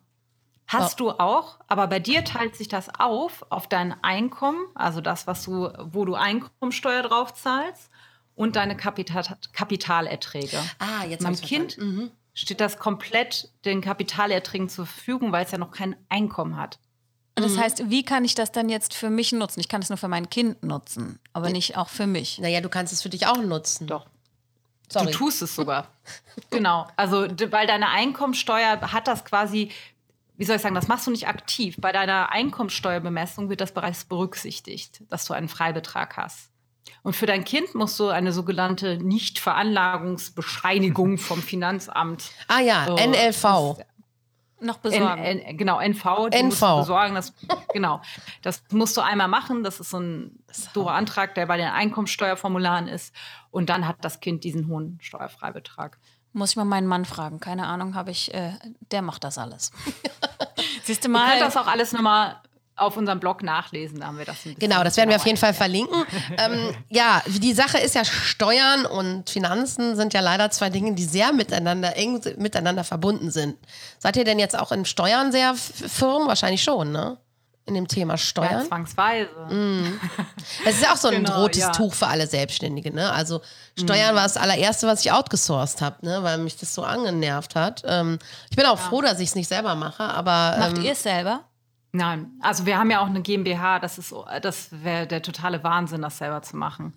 [0.66, 5.26] Hast du auch, aber bei dir teilt sich das auf auf dein Einkommen, also das,
[5.26, 7.90] was du, wo du Einkommensteuer drauf zahlst
[8.34, 10.58] und deine Kapital Kapitalerträge.
[10.78, 12.10] Ah, jetzt ich's Kind verstanden.
[12.34, 16.78] steht das komplett den Kapitalerträgen zur Verfügung, weil es ja noch kein Einkommen hat.
[17.36, 19.60] Und das heißt, wie kann ich das dann jetzt für mich nutzen?
[19.60, 22.38] Ich kann es nur für mein Kind nutzen, aber nicht auch für mich.
[22.38, 23.86] Naja, du kannst es für dich auch nutzen.
[23.86, 24.06] Doch.
[24.90, 25.06] Sorry.
[25.06, 25.88] Du tust es sogar.
[26.50, 26.86] genau.
[26.96, 29.70] Also, weil deine Einkommensteuer hat das quasi,
[30.36, 31.76] wie soll ich sagen, das machst du nicht aktiv.
[31.78, 36.50] Bei deiner Einkommensteuerbemessung wird das bereits berücksichtigt, dass du einen Freibetrag hast.
[37.02, 42.30] Und für dein Kind musst du eine sogenannte Nichtveranlagungsbescheinigung vom Finanzamt.
[42.48, 43.42] Ah ja, So, NLV.
[44.60, 45.22] Noch N, besorgen.
[45.22, 46.28] N, genau, NV.
[46.32, 46.70] Die musst NV.
[46.74, 47.14] du besorgen.
[47.16, 47.32] Das,
[47.72, 48.00] genau.
[48.42, 49.64] Das musst du einmal machen.
[49.64, 50.38] Das ist so ein
[50.72, 53.12] doofer Antrag, der bei den Einkommensteuerformularen ist.
[53.50, 55.98] Und dann hat das Kind diesen hohen Steuerfreibetrag.
[56.32, 57.40] Muss ich mal meinen Mann fragen.
[57.40, 58.52] Keine Ahnung, habe ich, äh,
[58.92, 59.72] der macht das alles.
[60.84, 61.28] Siehst du mal.
[61.30, 62.36] könnt das auch alles nochmal
[62.82, 64.00] auf unserem Blog nachlesen.
[64.00, 66.04] Da haben wir das ein bisschen Genau, das werden wir auf jeden Fall verlinken.
[66.38, 71.04] ähm, ja, die Sache ist ja, Steuern und Finanzen sind ja leider zwei Dinge, die
[71.04, 73.56] sehr miteinander, eng miteinander verbunden sind.
[73.98, 76.26] Seid ihr denn jetzt auch in Steuern sehr firm?
[76.28, 77.16] Wahrscheinlich schon, ne?
[77.64, 78.66] In dem Thema Ja, Steuern.
[78.66, 79.28] zwangsweise.
[80.64, 81.70] Das ist ja auch so ein Genau, rotes ja.
[81.70, 83.12] Tuch für alle Selbstständige, ne?
[83.12, 83.40] Also
[83.78, 86.18] Steuern war das allererste, was ich outgesourced habe, ne?
[86.24, 87.82] Weil mich das so angenervt hat.
[87.86, 88.18] Ähm,
[88.50, 91.04] ich bin auch froh, dass ich es nicht selber mache, aber Macht ähm, ihr es
[91.04, 91.44] selber?
[91.94, 93.78] Nein, also wir haben ja auch eine GmbH.
[93.78, 96.94] Das ist, das wäre der totale Wahnsinn, das selber zu machen.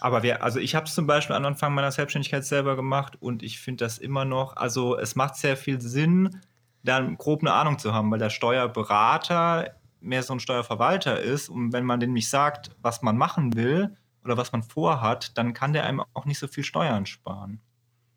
[0.00, 3.42] Aber wir, also ich habe es zum Beispiel am Anfang meiner Selbstständigkeit selber gemacht und
[3.42, 6.40] ich finde das immer noch, also es macht sehr viel Sinn,
[6.84, 11.72] dann grob eine Ahnung zu haben, weil der Steuerberater mehr so ein Steuerverwalter ist und
[11.72, 15.72] wenn man dem nicht sagt, was man machen will oder was man vorhat, dann kann
[15.72, 17.60] der einem auch nicht so viel Steuern sparen.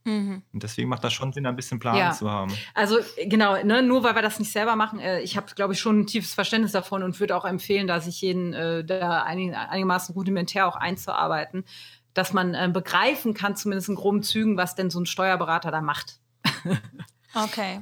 [0.04, 2.12] Und deswegen macht das schon Sinn, ein bisschen Plan Ja.
[2.12, 2.52] zu haben.
[2.74, 5.80] Also genau, ne, nur weil wir das nicht selber machen, äh, ich habe, glaube ich,
[5.80, 9.56] schon ein tiefes Verständnis davon und würde auch empfehlen, dass ich jeden äh, da einig,
[9.56, 11.66] einigermaßen rudimentär auch einzuarbeiten,
[12.14, 15.82] dass man äh, begreifen kann, zumindest in groben Zügen, was denn so ein Steuerberater da
[15.82, 16.20] macht.
[17.34, 17.82] Okay.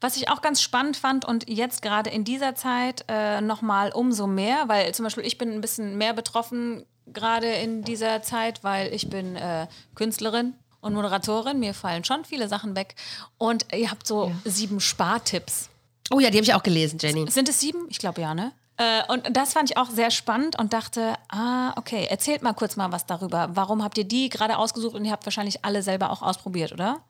[0.00, 4.26] Was ich auch ganz spannend fand und jetzt gerade in dieser Zeit äh, nochmal umso
[4.26, 8.92] mehr, weil zum Beispiel ich bin ein bisschen mehr betroffen gerade in dieser Zeit, weil
[8.92, 11.58] ich bin äh, Künstlerin und Moderatorin.
[11.58, 12.94] Mir fallen schon viele Sachen weg.
[13.38, 15.70] Und ihr habt so sieben Spartipps.
[16.10, 17.30] oh ja, die habe ich auch gelesen, Jenny.
[17.30, 17.86] Sind es sieben?
[17.88, 18.52] Ich glaube ja, ne?
[18.76, 22.76] Äh, und das fand ich auch sehr spannend und dachte, ah, okay, erzählt mal kurz
[22.76, 23.50] mal was darüber.
[23.54, 27.00] Warum habt ihr die gerade ausgesucht und ihr habt wahrscheinlich alle selber auch ausprobiert, oder?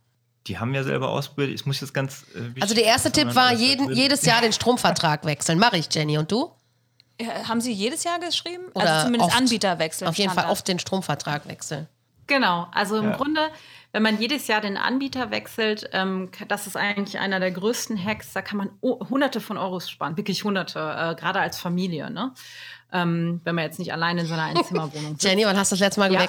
[0.49, 1.51] Die haben wir selber ausprobiert.
[1.51, 2.25] Ich muss jetzt ganz.
[2.35, 5.59] Äh, Also der erste Tipp war, jeden, jedes Jahr den Stromvertrag wechseln.
[5.59, 6.19] Mache ich, Jenny.
[6.19, 6.51] Und du?
[7.21, 8.65] Ja, Haben Sie jedes Jahr geschrieben?
[8.75, 9.41] Oder also zumindest oft.
[9.41, 10.09] Anbieter wechseln.
[10.09, 11.87] Auf jeden Fall oft den Stromvertrag wechseln.
[12.27, 13.17] Genau, also im Ja.
[13.17, 13.49] Grunde,
[13.93, 18.33] wenn man jedes Jahr den Anbieter wechselt, ähm, das ist eigentlich einer der größten Hacks,
[18.33, 22.33] da kann man hunderte von Euros sparen, wirklich hunderte, äh, gerade als Familie, ne?
[22.95, 25.25] Ähm, wenn man jetzt nicht allein in seiner Einzimmerwohnung sitzt.
[25.25, 26.21] Jenny, wann hast du das letzte Mal Ja.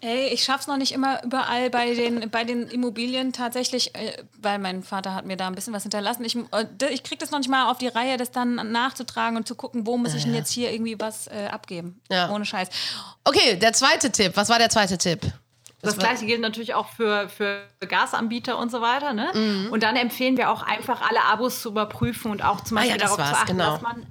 [0.00, 4.58] Ey, ich schaff's noch nicht immer überall bei den, bei den Immobilien tatsächlich, äh, weil
[4.58, 6.24] mein Vater hat mir da ein bisschen was hinterlassen.
[6.24, 9.46] Ich, äh, ich krieg das noch nicht mal auf die Reihe, das dann nachzutragen und
[9.46, 12.00] zu gucken, wo muss ich denn jetzt hier irgendwie was äh, abgeben.
[12.10, 12.30] Ja.
[12.30, 12.68] Ohne Scheiß.
[13.24, 14.32] Okay, der zweite Tipp.
[14.34, 15.20] Was war der zweite Tipp?
[15.80, 19.12] Das gleiche gilt natürlich auch für, für Gasanbieter und so weiter.
[19.12, 19.30] Ne?
[19.32, 19.68] Mhm.
[19.70, 22.94] Und dann empfehlen wir auch einfach alle Abos zu überprüfen und auch zum Ah ja,
[22.94, 23.72] Beispiel darauf zu achten, genau.
[23.72, 24.06] dass man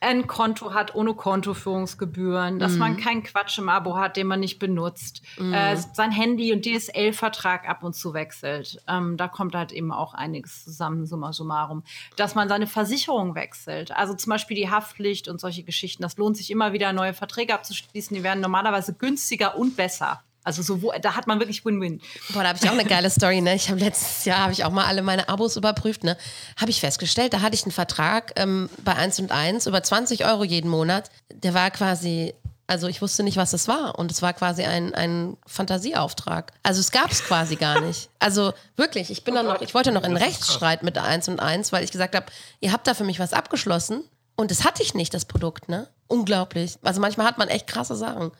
[0.00, 2.96] ein Konto hat ohne Kontoführungsgebühren, dass man Mhm.
[2.98, 5.52] keinen Quatsch im Abo hat, den man nicht benutzt, Mhm.
[5.54, 8.80] äh, sein Handy und DSL-Vertrag ab und zu wechselt.
[8.88, 11.82] Ähm, da kommt halt eben auch einiges zusammen, summa summarum.
[12.16, 16.02] Dass man seine Versicherung wechselt, also zum Beispiel die Haftpflicht und solche Geschichten.
[16.02, 18.14] Das lohnt sich immer wieder, neue Verträge abzuschließen.
[18.16, 20.22] Die werden normalerweise günstiger und besser.
[20.48, 22.00] Also so, wo, da hat man wirklich Win-Win.
[22.30, 23.54] Boah, da habe ich auch eine geile Story, ne?
[23.54, 26.16] Ich habe letztes Jahr habe ich auch mal alle meine Abos überprüft, ne?
[26.56, 30.24] Habe ich festgestellt, da hatte ich einen Vertrag ähm, bei 1 und 1 über 20
[30.24, 31.10] Euro jeden Monat.
[31.34, 32.32] Der war quasi,
[32.66, 33.98] also ich wusste nicht, was das war.
[33.98, 36.54] Und es war quasi ein, ein Fantasieauftrag.
[36.62, 38.08] Also es gab es quasi gar nicht.
[38.18, 41.28] Also wirklich, ich bin dann noch, ich wollte noch in einen Rechtsstreit mit der 1
[41.28, 42.24] und 1, weil ich gesagt habe,
[42.60, 44.02] ihr habt da für mich was abgeschlossen.
[44.34, 45.88] Und das hatte ich nicht, das Produkt, ne?
[46.06, 46.78] Unglaublich.
[46.82, 48.32] Also manchmal hat man echt krasse Sachen.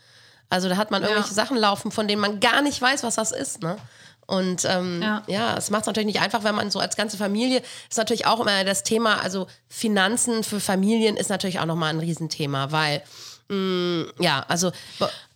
[0.51, 3.33] Also da hat man irgendwelche Sachen laufen, von denen man gar nicht weiß, was das
[3.33, 3.77] ist, ne?
[4.27, 5.23] Und ähm, ja.
[5.27, 5.57] Ja.
[5.57, 8.41] es macht es natürlich nicht einfach, wenn man so als ganze Familie, ist natürlich auch
[8.41, 13.03] immer das Thema, also Finanzen für Familien ist natürlich auch nochmal ein Riesenthema, weil,
[13.49, 14.71] mh, ja, also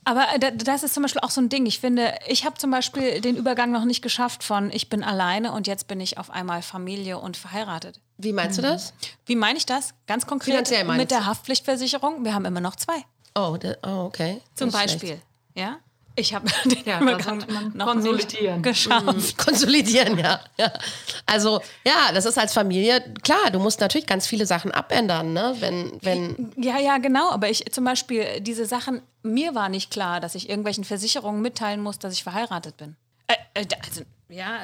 [0.05, 1.65] Aber äh, da- das ist zum Beispiel auch so ein Ding.
[1.65, 5.53] Ich finde, ich habe zum Beispiel den Übergang noch nicht geschafft von ich bin alleine
[5.53, 8.01] und jetzt bin ich auf einmal Familie und verheiratet.
[8.19, 8.93] Wie meinst du das?
[9.27, 9.95] Wie meine ich das?
[10.07, 11.25] Ganz konkret mit der?
[11.27, 12.25] Haftpflichtversicherung.
[12.25, 13.05] Wir haben immer noch zwei.
[13.35, 14.41] Oh, da- oh okay.
[14.55, 15.01] Zum Nicht schlecht.
[15.01, 15.22] Beispiel.
[15.55, 15.78] Ja?
[16.14, 17.43] Ich habe den Ja, Übergang
[17.74, 18.57] noch konsolidieren.
[18.61, 19.37] nicht geschafft.
[19.39, 20.41] Konsolidieren, ja.
[20.59, 20.70] ja.
[21.24, 25.57] Also, ja, das ist als Familie, klar, du musst natürlich ganz viele Sachen abändern, ne?
[25.61, 27.30] Wenn, wenn, Ja, ja, genau.
[27.30, 31.80] Aber ich zum Beispiel diese Sachen, mir war nicht klar, dass ich irgendwelchen Versicherungen mitteilen
[31.80, 32.97] muss, dass ich verheiratet bin.
[33.28, 34.59] Äh, äh, da- also, ja,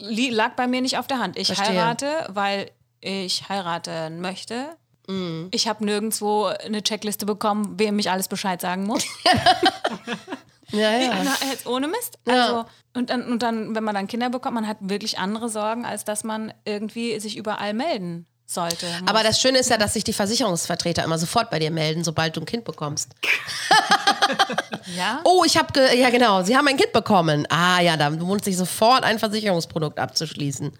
[0.00, 1.38] lag bei mir nicht auf der Hand.
[1.38, 1.68] Ich Verstehe.
[1.68, 2.70] heirate, weil
[3.00, 4.70] ich heiraten möchte.
[5.08, 5.48] Mhm.
[5.50, 9.04] Ich habe nirgendwo eine Checkliste bekommen, wem ich alles Bescheid sagen muss.
[10.70, 11.22] ja, ja.
[11.22, 12.18] Na, jetzt ohne Mist.
[12.26, 12.42] Ja.
[12.42, 15.84] Also, und, dann, und dann, wenn man dann Kinder bekommt, man hat wirklich andere Sorgen,
[15.84, 18.86] als dass man irgendwie sich überall melden sollte.
[19.06, 22.36] Aber das Schöne ist ja, dass sich die Versicherungsvertreter immer sofort bei dir melden, sobald
[22.36, 23.10] du ein Kind bekommst.
[24.96, 25.20] ja?
[25.24, 27.46] Oh, ich habe, ja genau, sie haben ein Kind bekommen.
[27.50, 30.72] Ah ja, da lohnt sich sofort ein Versicherungsprodukt abzuschließen.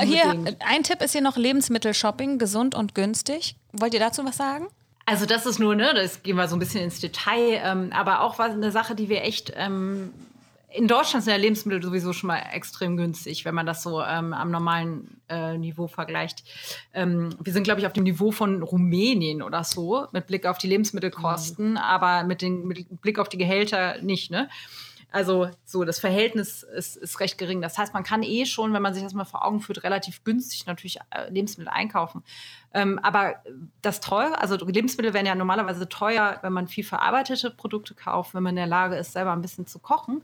[0.00, 0.24] Äh, hier,
[0.66, 3.56] ein Tipp ist hier noch Lebensmittelshopping, gesund und günstig.
[3.72, 4.66] Wollt ihr dazu was sagen?
[5.06, 8.20] Also das ist nur, ne, das gehen wir so ein bisschen ins Detail, ähm, aber
[8.20, 10.12] auch was eine Sache, die wir echt ähm,
[10.72, 14.32] in Deutschland sind ja Lebensmittel sowieso schon mal extrem günstig, wenn man das so ähm,
[14.32, 16.44] am normalen äh, Niveau vergleicht.
[16.94, 20.58] Ähm, wir sind, glaube ich, auf dem Niveau von Rumänien oder so, mit Blick auf
[20.58, 24.48] die Lebensmittelkosten, aber mit, den, mit Blick auf die Gehälter nicht, ne?
[25.12, 27.60] Also so, das Verhältnis ist, ist recht gering.
[27.60, 30.22] Das heißt, man kann eh schon, wenn man sich das mal vor Augen führt, relativ
[30.22, 32.22] günstig natürlich äh, Lebensmittel einkaufen.
[32.72, 33.42] Ähm, aber
[33.82, 38.44] das teuer, also Lebensmittel werden ja normalerweise teuer, wenn man viel verarbeitete Produkte kauft, wenn
[38.44, 40.22] man in der Lage ist, selber ein bisschen zu kochen.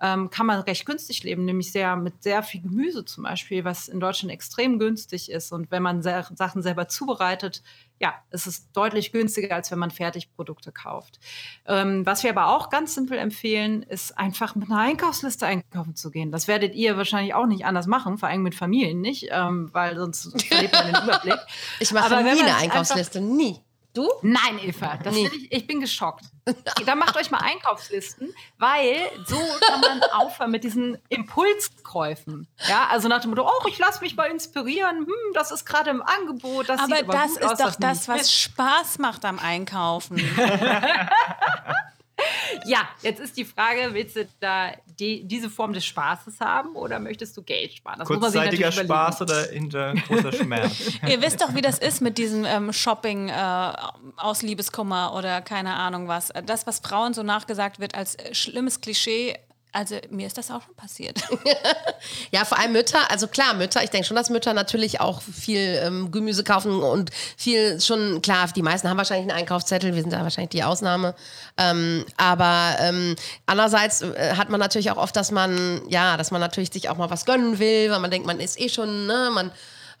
[0.00, 3.88] Ähm, kann man recht günstig leben, nämlich sehr mit sehr viel Gemüse zum Beispiel, was
[3.88, 5.52] in Deutschland extrem günstig ist.
[5.52, 7.62] Und wenn man Sachen selber zubereitet,
[8.00, 11.18] ja, es ist deutlich günstiger, als wenn man Fertigprodukte kauft.
[11.66, 16.10] Ähm, was wir aber auch ganz simpel empfehlen, ist einfach mit einer Einkaufsliste einkaufen zu
[16.10, 16.30] gehen.
[16.30, 19.96] Das werdet ihr wahrscheinlich auch nicht anders machen, vor allem mit Familien nicht, ähm, weil
[19.96, 21.38] sonst verliert man den Überblick.
[21.80, 23.60] Ich mache Aber nie eine Einkaufsliste, nie.
[23.94, 24.08] Du?
[24.22, 25.30] Nein, Eva, das Nee.
[25.32, 26.24] ich, ich bin geschockt.
[26.86, 29.36] Da macht euch mal Einkaufslisten, weil so
[29.66, 32.46] kann man aufhören mit diesen Impulskäufen.
[32.68, 35.90] Ja, also nach dem Motto, oh, ich lasse mich mal inspirieren, hm, das ist gerade
[35.90, 38.32] im Angebot, das Aber sieht aber das ist aus, doch das, was.
[38.32, 40.16] Spaß macht am Einkaufen.
[42.64, 46.98] Ja, jetzt ist die Frage, willst du da die, diese Form des Spaßes haben oder
[46.98, 47.98] möchtest du Geld sparen?
[48.00, 50.72] Das muss man sich Kurzzeitiger Spaß oder hinter großer Schmerz?
[51.08, 53.72] Ihr wisst doch, wie das ist mit diesem ähm, Shopping äh,
[54.16, 56.32] aus Liebeskummer oder keine Ahnung was.
[56.46, 59.36] Das, was Frauen so nachgesagt wird als äh, schlimmes Klischee.
[59.78, 61.22] Also mir ist das auch schon passiert.
[62.30, 65.80] Ja, vor allem Mütter, also klar, Mütter, ich denke schon, dass Mütter natürlich auch viel
[65.82, 70.12] ähm, Gemüse kaufen und viel schon, klar, die meisten haben wahrscheinlich einen Einkaufszettel, wir sind
[70.12, 71.14] da wahrscheinlich die Ausnahme.
[71.56, 73.16] Ähm, aber ähm,
[73.46, 76.96] andererseits äh, hat man natürlich auch oft, dass man, ja, dass man natürlich sich auch
[76.96, 79.50] mal was gönnen will, weil man denkt, man ist eh schon, ne, man.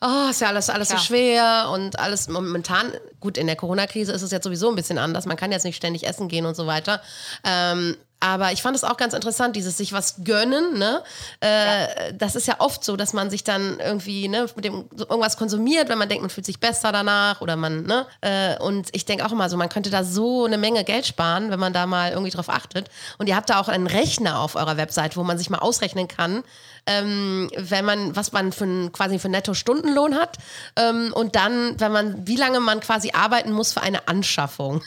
[0.00, 4.22] Oh, ist ja alles, alles so schwer und alles momentan, gut, in der Corona-Krise ist
[4.22, 5.26] es jetzt sowieso ein bisschen anders.
[5.26, 7.02] Man kann jetzt nicht ständig essen gehen und so weiter.
[7.42, 11.02] Ähm, aber ich fand es auch ganz interessant, dieses sich was gönnen, ne?
[11.40, 15.36] Äh, Das ist ja oft so, dass man sich dann irgendwie, ne, mit dem irgendwas
[15.36, 18.06] konsumiert, wenn man denkt, man fühlt sich besser danach oder man, ne?
[18.20, 21.50] Äh, Und ich denke auch immer so, man könnte da so eine Menge Geld sparen,
[21.50, 22.88] wenn man da mal irgendwie drauf achtet.
[23.18, 26.08] Und ihr habt da auch einen Rechner auf eurer Website, wo man sich mal ausrechnen
[26.08, 26.42] kann,
[26.88, 30.38] ähm, wenn man, was man für ein, quasi für Netto-Stundenlohn hat
[30.76, 34.82] ähm, und dann, wenn man, wie lange man quasi arbeiten muss für eine Anschaffung.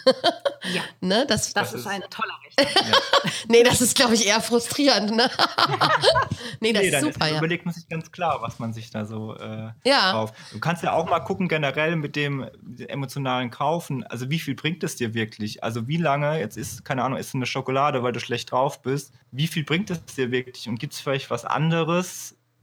[0.74, 1.26] Ja, ne?
[1.28, 2.98] das, das, Das ist ist- ein toller Rechner.
[3.48, 5.12] nee, das ist, glaube ich, eher frustrierend.
[5.16, 5.30] Ne?
[6.60, 7.38] nee, das Nee, ist super, ist, ja.
[7.38, 10.12] überlegt man sich ganz klar, was man sich da so äh, Ja.
[10.12, 10.34] kauft.
[10.52, 12.48] Du kannst ja auch mal gucken, generell mit dem
[12.88, 15.64] emotionalen Kaufen, also wie viel bringt es dir wirklich?
[15.64, 18.82] Also wie lange, jetzt ist, keine Ahnung, isst du eine Schokolade, weil du schlecht drauf
[18.82, 20.68] bist, wie viel bringt es dir wirklich?
[20.68, 21.91] Und gibt es vielleicht was anderes,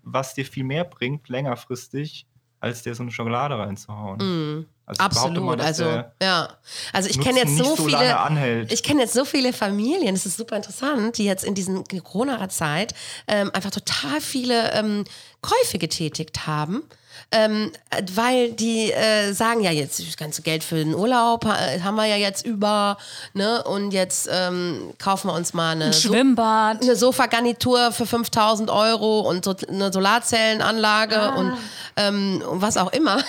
[0.02, 2.26] was dir viel mehr bringt, längerfristig,
[2.60, 4.66] als dir so eine Schokolade reinzuhauen?
[4.88, 5.84] Also ich behaupte Absolut, mal, also
[6.22, 6.48] ja.
[6.94, 10.38] Also ich kenne jetzt so so viele, ich kenne jetzt so viele Familien, das ist
[10.38, 12.94] super interessant, die jetzt in diesen Corona-Zeit
[13.26, 15.04] ähm, einfach total viele ähm,
[15.42, 16.84] Käufe getätigt haben.
[17.30, 21.80] Ähm, äh, weil die äh, sagen ja jetzt das ganze Geld für den Urlaub äh,
[21.80, 22.96] haben wir ja jetzt über,
[23.34, 23.62] ne?
[23.64, 26.82] Und jetzt ähm, kaufen wir uns mal eine, so Schwimmbad.
[26.82, 31.34] eine Sofagarnitur für 5000 Euro und so eine Solarzellenanlage Ah.
[31.34, 31.52] und,
[31.96, 33.18] ähm, und was auch immer.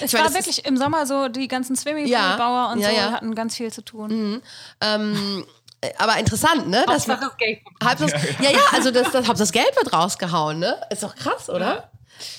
[0.00, 3.12] Es meine, war wirklich im Sommer so, die ganzen Ja, Swimmingpool-Bauer und ja, so ja.
[3.12, 4.40] hatten ganz viel zu tun.
[4.80, 5.44] ähm,
[5.80, 6.84] äh, aber interessant, ne?
[6.86, 7.58] Dass das Geld.
[7.84, 10.76] Halb das, ja, ja, also das, das, das Geld wird rausgehauen, ne?
[10.90, 11.90] Ist doch krass, oder?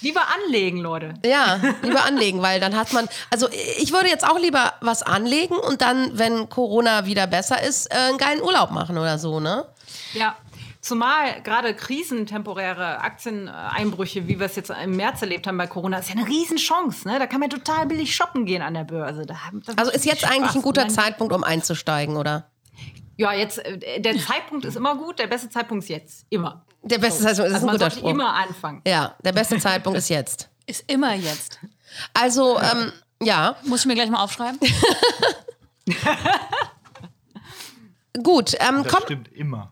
[0.01, 1.13] Lieber anlegen, Leute.
[1.25, 5.55] Ja, lieber anlegen, weil dann hat man, also ich würde jetzt auch lieber was anlegen
[5.55, 9.65] und dann, wenn Corona wieder besser ist, äh, einen geilen Urlaub machen oder so, ne?
[10.13, 10.35] Ja.
[10.81, 16.07] Zumal gerade krisentemporäre Aktieneinbrüche, wie wir es jetzt im März erlebt haben bei Corona, ist
[16.09, 17.05] ja eine Riesenchance.
[17.05, 17.19] Ne?
[17.19, 19.25] Da kann man total billig shoppen gehen an der Börse.
[19.25, 20.89] Da, da Also ist jetzt eigentlich ein guter Nein.
[20.91, 22.49] Zeitpunkt, um einzusteigen, oder?
[23.17, 26.25] Ja, jetzt, äh, der Zeitpunkt ist immer gut, der beste Zeitpunkt ist jetzt.
[26.29, 26.63] Immer.
[26.81, 28.09] Der beste Zeitpunkt ist Also ein man guter Spruch.
[28.09, 28.81] immer anfangen.
[28.87, 30.49] Ja, der beste Zeitpunkt ist jetzt.
[30.65, 31.59] Ist immer jetzt.
[32.13, 32.91] Also, ähm,
[33.23, 34.59] ja, Muss ich mir gleich mal aufschreiben?
[38.23, 38.55] gut.
[38.59, 39.71] Ähm, Das komm, stimmt immer.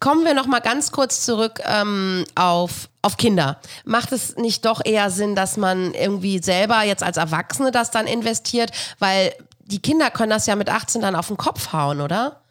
[0.00, 3.58] kommen wir noch mal ganz kurz zurück ähm, auf, auf Kinder.
[3.84, 8.06] Macht es nicht doch eher Sinn, dass man irgendwie selber jetzt als Erwachsene das dann
[8.06, 8.70] investiert?
[8.98, 9.32] Weil
[9.64, 12.42] die Kinder können das ja mit 18 dann auf den Kopf hauen, oder?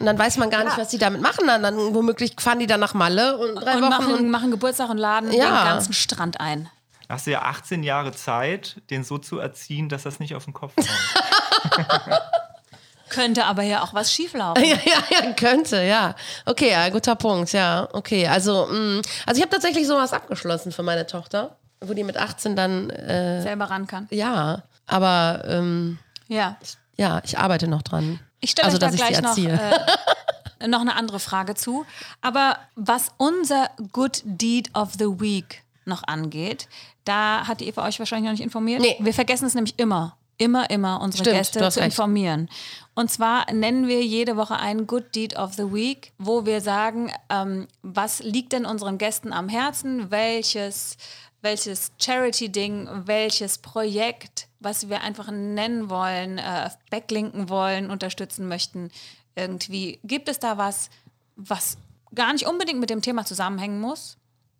[0.00, 1.46] Und dann weiß man gar nicht, was die damit machen.
[1.46, 3.88] Dann, dann womöglich fahren die dann nach Malle und drei Und Wochen.
[3.90, 5.62] machen, und, machen Geburtstag und laden Ja.
[5.62, 6.68] den ganzen Strand ein.
[7.08, 10.44] Da hast du ja 18 Jahre Zeit, den so zu erziehen, dass das nicht auf
[10.44, 10.88] den Kopf kommt.
[13.08, 14.64] Könnte aber ja auch was schieflaufen.
[14.64, 16.16] ja, ja, ja, könnte, ja.
[16.44, 17.88] Okay, ja, guter Punkt, ja.
[17.92, 22.16] Okay, also, mh, also ich habe tatsächlich sowas abgeschlossen für meine Tochter, wo die mit
[22.16, 24.08] 18 dann, äh, Selber ran kann.
[24.10, 26.56] ja, aber ähm, Ja.
[26.96, 28.18] ja, ich arbeite noch dran.
[28.46, 31.84] Ich stelle also, euch da gleich noch, äh, noch eine andere Frage zu.
[32.20, 36.68] Aber was unser Good Deed of the Week noch angeht,
[37.02, 38.80] da hat die Eva euch wahrscheinlich noch nicht informiert.
[38.80, 38.96] Nee.
[39.00, 40.16] Wir vergessen es nämlich immer.
[40.38, 41.86] Immer, immer unsere Stimmt, Gäste zu recht.
[41.86, 42.48] informieren.
[42.94, 47.10] Und zwar nennen wir jede Woche einen Good Deed of the Week, wo wir sagen,
[47.28, 50.98] ähm, was liegt denn unseren Gästen am Herzen, welches,
[51.42, 58.90] welches Charity-Ding, welches Projekt, was wir einfach nennen wollen, äh, backlinken wollen, unterstützen möchten.
[59.34, 60.90] Irgendwie gibt es da was,
[61.36, 61.76] was
[62.14, 64.16] gar nicht unbedingt mit dem Thema zusammenhängen muss,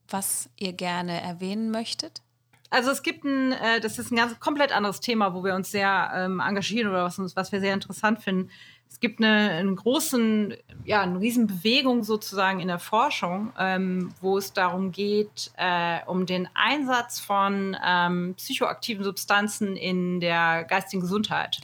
[0.09, 2.23] was ihr gerne erwähnen möchtet?
[2.71, 5.71] Also es gibt ein, äh, das ist ein ganz komplett anderes Thema, wo wir uns
[5.71, 8.51] sehr ähm, engagieren oder was, uns, was wir sehr interessant finden.
[8.89, 14.39] Es gibt eine, einen großen, ja, eine riesen Bewegung sozusagen in der Forschung, ähm, wo
[14.39, 21.59] es darum geht, äh, um den Einsatz von ähm, psychoaktiven Substanzen in der geistigen Gesundheit.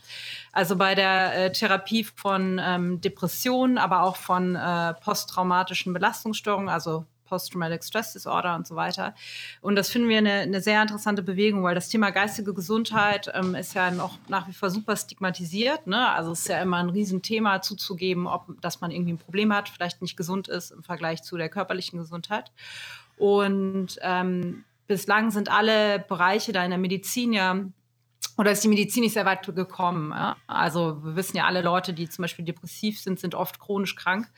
[0.53, 7.07] Also bei der äh, Therapie von ähm, Depressionen, aber auch von äh, posttraumatischen Belastungsstörungen, also
[7.33, 9.15] Post-Traumatic Stress Disorder und so weiter.
[9.63, 13.55] Und das finden wir eine, eine sehr interessante Bewegung, weil das Thema geistige Gesundheit ähm,
[13.55, 15.87] ist ja noch nach wie vor super stigmatisiert.
[15.87, 16.11] Ne?
[16.11, 19.71] Also es ist ja immer ein Riesenthema zuzugeben, ob, dass man irgendwie ein Problem hat,
[19.71, 22.53] vielleicht nicht gesund ist im Vergleich zu der körperlichen Gesundheit.
[23.17, 27.65] Und ähm, bislang sind alle Bereiche da in der Medizin ja
[28.39, 30.11] oder ist die Medizin nicht sehr weit gekommen.
[30.11, 30.37] Ja?
[30.47, 34.31] Also wir wissen ja, alle Leute, die zum Beispiel depressiv sind, sind oft chronisch krank.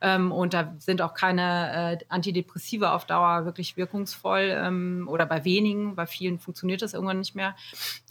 [0.00, 5.44] Ähm, und da sind auch keine äh, Antidepressiva auf Dauer wirklich wirkungsvoll ähm, oder bei
[5.44, 7.56] wenigen, bei vielen funktioniert das irgendwann nicht mehr.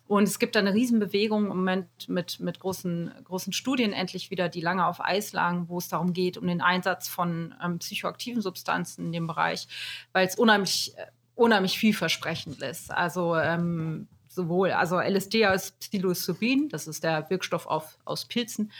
[0.07, 4.47] Und es gibt da eine Riesenbewegung im Moment mit, mit großen, großen Studien endlich wieder,
[4.47, 8.41] die lange auf Eis lagen, wo es darum geht, um den Einsatz von ähm, psychoaktiven
[8.41, 9.67] Substanzen in dem Bereich,
[10.13, 12.89] weil es unheimlich, äh, unheimlich vielversprechend ist.
[12.89, 14.07] Also ähm,
[14.37, 18.71] sowohl, also LSD als Psilocybin, das ist der Wirkstoff auf, aus Pilzen,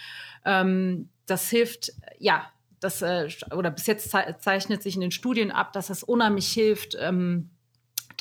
[0.45, 2.45] ähm, das hilft, ja,
[2.79, 6.47] das, äh, oder bis jetzt ze zeichnet sich in den Studien ab, dass es unheimlich
[6.51, 7.49] hilft, ähm,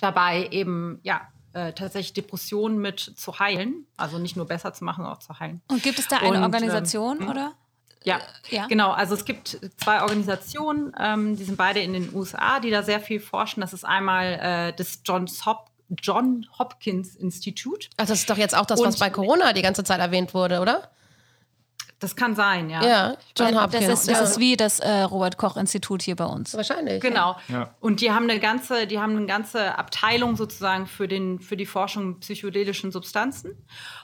[0.01, 3.87] dabei eben, ja, äh, tatsächlich Depressionen mit zu heilen.
[3.97, 5.63] Also nicht nur besser zu machen, sondern auch zu heilen.
[5.69, 7.29] Und gibt es da eine Und, ähm, Organisation, hm.
[7.29, 7.53] oder?
[8.05, 8.21] Ja,
[8.51, 8.67] Ja.
[8.67, 8.93] genau.
[8.93, 13.01] Also es gibt zwei Organisationen, ähm, die sind beide in den USA, die da sehr
[13.01, 13.61] viel forschen.
[13.61, 15.71] Das ist einmal äh, das Johns Hop
[16.03, 17.89] John Hopkins Institute.
[17.97, 20.35] Ach, das ist doch jetzt auch das, was Und- bei Corona die ganze Zeit erwähnt
[20.35, 20.91] wurde, oder?
[21.99, 22.85] Das kann sein, ja.
[22.85, 23.85] Ja, John Das Hopkins.
[23.89, 24.25] ist, das ja.
[24.25, 26.53] ist wie das äh, Robert-Koch-Institut hier bei uns.
[26.55, 27.01] Wahrscheinlich.
[27.01, 27.37] Genau.
[27.49, 27.71] Ja.
[27.81, 31.65] Und die haben eine ganze, die haben eine ganze Abteilung sozusagen für, den, für die
[31.65, 33.57] Forschung psychedelischen Substanzen.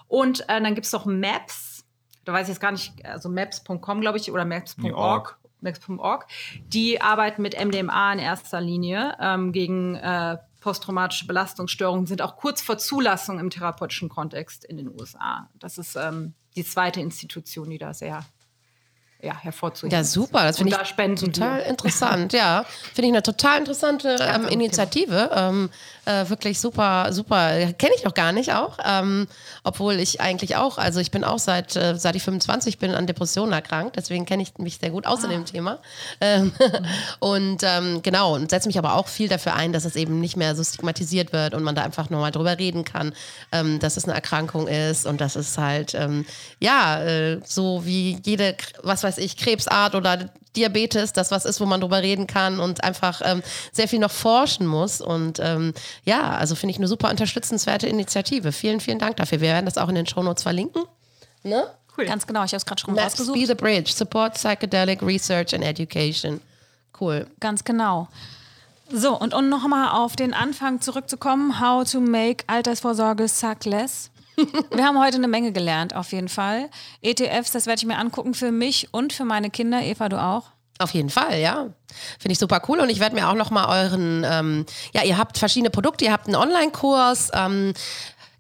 [0.09, 1.85] Und äh, dann gibt es noch Maps,
[2.25, 4.95] da weiß ich jetzt gar nicht, also maps.com, glaube ich, oder maps.org.
[4.97, 5.39] org.
[5.61, 6.27] Maps.org.
[6.69, 12.63] Die arbeiten mit MDMA in erster Linie ähm, gegen äh, posttraumatische Belastungsstörungen, sind auch kurz
[12.63, 15.51] vor Zulassung im therapeutischen Kontext in den USA.
[15.59, 18.25] Das ist ähm, die zweite Institution, die da sehr
[19.23, 20.45] ja, hervorzuheben Ja, super.
[20.45, 21.67] Das finde da ich spenden total wir.
[21.67, 22.33] interessant.
[22.33, 22.65] Ja,
[22.95, 24.49] finde ich eine total interessante ähm.
[24.49, 25.31] Initiative.
[25.35, 25.71] Ähm,
[26.05, 27.51] äh, wirklich super, super.
[27.75, 28.79] Kenne ich noch gar nicht auch.
[28.85, 29.29] Ähm,
[29.63, 33.07] obwohl ich eigentlich auch, also ich bin auch seit, äh, seit ich 25 bin an
[33.07, 33.95] Depressionen erkrankt.
[33.97, 35.35] Deswegen kenne ich mich sehr gut aus in Ah.
[35.35, 35.79] dem Thema.
[36.21, 36.53] Ähm,
[37.21, 40.37] und ähm, genau, und setze mich aber auch viel dafür ein, dass es eben nicht
[40.37, 43.15] mehr so stigmatisiert wird und man da einfach nochmal drüber reden kann,
[43.53, 46.27] ähm, dass es eine Erkrankung ist und dass es halt, ähm,
[46.59, 51.67] ja, äh, so wie jede, was weiß ich, Krebsart oder Diabetes, das was ist, wo
[51.67, 53.43] man drüber reden kann und einfach ähm,
[53.73, 55.01] sehr viel noch forschen muss.
[55.01, 55.73] Und ähm,
[56.05, 58.53] ja, also finde ich eine super unterstützenswerte Initiative.
[58.53, 59.41] Vielen, vielen Dank dafür.
[59.41, 60.83] Wir werden das auch in den Shownotes verlinken.
[61.43, 61.67] Ne?
[61.97, 62.07] Cool.
[62.07, 63.39] Ganz genau, ich habe es gerade schon rausgesucht.
[63.39, 66.41] Be the Bridge, Support Psychedelic Research and Education.
[66.99, 67.27] Cool.
[67.41, 68.09] Ganz genau.
[68.91, 74.11] So, und um nochmal auf den Anfang zurückzukommen, how to make Altersvorsorge suckless.
[74.71, 76.71] Wir haben heute eine Menge gelernt, auf jeden Fall.
[77.01, 79.83] ETFs, das werde ich mir angucken für mich und für meine Kinder.
[79.83, 80.45] Eva, du auch?
[80.79, 81.69] Auf jeden Fall, ja.
[82.19, 82.81] Finde ich super cool.
[82.81, 86.27] Und ich werde mir auch nochmal euren, ähm, ja, ihr habt verschiedene Produkte, ihr habt
[86.27, 87.31] einen Online-Kurs.
[87.35, 87.73] Ähm,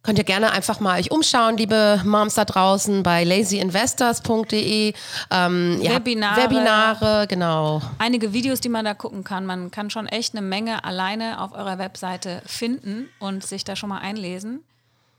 [0.02, 4.94] könnt ihr gerne einfach mal euch umschauen, liebe Moms da draußen, bei lazyinvestors.de.
[5.30, 6.42] Ähm, Webinare.
[6.42, 7.82] Webinare, genau.
[7.98, 9.46] Einige Videos, die man da gucken kann.
[9.46, 13.90] Man kann schon echt eine Menge alleine auf eurer Webseite finden und sich da schon
[13.90, 14.64] mal einlesen.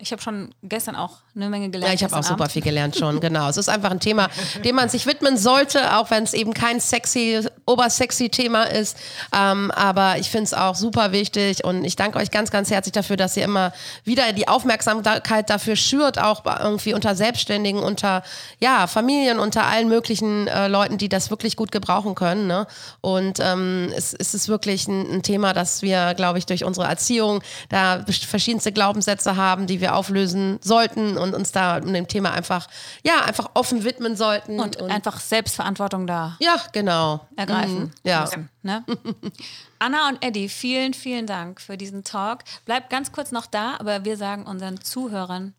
[0.03, 1.89] Ich habe schon gestern auch eine Menge gelernt.
[1.89, 2.51] Ja, ich habe auch super Abend.
[2.51, 3.47] viel gelernt schon, genau.
[3.47, 4.27] Es ist einfach ein Thema,
[4.65, 8.97] dem man sich widmen sollte, auch wenn es eben kein sexy, obersexy Thema ist.
[9.33, 12.91] Ähm, aber ich finde es auch super wichtig und ich danke euch ganz, ganz herzlich
[12.91, 13.71] dafür, dass ihr immer
[14.03, 18.23] wieder die Aufmerksamkeit dafür schürt, auch irgendwie unter Selbstständigen, unter
[18.59, 22.47] ja, Familien, unter allen möglichen äh, Leuten, die das wirklich gut gebrauchen können.
[22.47, 22.67] Ne?
[22.99, 26.87] Und ähm, es, es ist wirklich ein, ein Thema, das wir, glaube ich, durch unsere
[26.87, 32.31] Erziehung da verschiedenste Glaubenssätze haben, die wir auflösen sollten und uns da um dem Thema
[32.31, 32.67] einfach,
[33.03, 34.59] ja, einfach offen widmen sollten.
[34.59, 37.27] Und, einfach Selbstverantwortung da ja, genau.
[37.35, 37.79] ergreifen.
[37.79, 38.21] Mhm, ja.
[38.21, 38.83] müssen, ne?
[39.79, 42.43] Anna und Eddie, vielen, vielen Dank für diesen Talk.
[42.65, 45.53] Bleibt ganz kurz noch da, aber wir sagen unseren Zuhörern,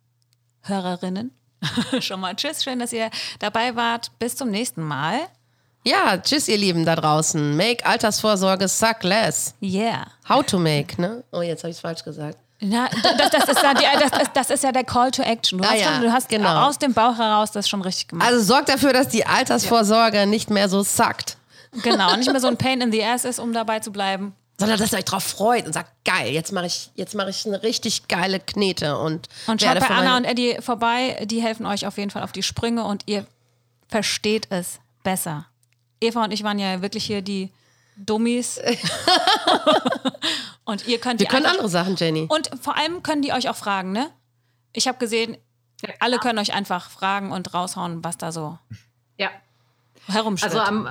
[0.62, 1.30] Hörerinnen,
[2.00, 2.62] schon mal Tschüss.
[2.62, 4.10] Schön, dass ihr dabei wart.
[4.18, 5.20] Bis zum nächsten Mal.
[5.86, 7.56] Ja, tschüss, ihr Lieben da draußen.
[7.56, 9.54] Make Altersvorsorge suck less.
[9.60, 10.06] Yeah.
[10.26, 11.24] How to make, ne?
[11.30, 12.38] Oh, jetzt habe ich es falsch gesagt.
[12.70, 12.88] Ja,
[13.18, 15.58] das, das, ist ja die, das, das, ist ja der Call to Action.
[15.58, 16.66] Du Ah hast, ja, schon, du hast genau.
[16.66, 18.26] aus dem Bauch heraus das schon richtig gemacht.
[18.26, 21.36] Also sorgt dafür, dass die Altersvorsorge nicht mehr so suckt,
[21.82, 24.34] genau, nicht mehr so ein Pain in the Ass ist, um dabei zu bleiben.
[24.58, 27.46] sondern dass ihr euch drauf freut und sagt, geil, jetzt mache ich, jetzt mache ich
[27.46, 31.26] eine richtig geile Knete und, Und schaut bei Anna und Eddie vorbei.
[31.26, 33.26] Die helfen euch auf jeden Fall auf die Sprünge und ihr
[33.88, 35.46] versteht es besser.
[36.00, 37.50] Eva und ich waren ja wirklich hier die
[37.96, 38.58] Dummies.
[40.64, 42.26] und ihr könnt Wir die können andere Sachen, Jenny.
[42.28, 44.10] Und vor allem können die euch auch fragen, ne?
[44.72, 45.36] Ich habe gesehen,
[46.00, 48.58] alle können euch einfach fragen und raushauen, was da so
[49.18, 49.30] Ja.
[50.08, 50.54] herumschwirrt.
[50.54, 50.88] Also am,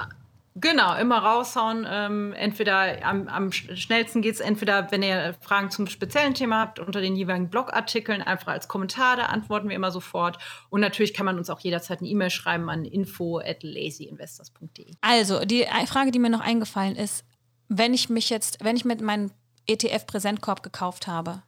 [0.55, 1.85] genau, immer raushauen.
[1.89, 6.59] Ähm, entweder am, am sch- schnellsten geht es entweder, wenn ihr Fragen zum speziellen Thema
[6.59, 10.37] habt, unter den jeweiligen Blogartikeln einfach als Kommentar, da antworten wir immer sofort.
[10.69, 14.93] Und natürlich kann man uns auch jederzeit eine E-Mail schreiben an info at lazyinvestors.de.
[15.01, 17.25] Also, die Frage, die mir noch eingefallen ist,
[17.69, 19.31] wenn ich mich jetzt, wenn ich mit meinem
[19.67, 21.41] ETF-Präsentkorb gekauft habe,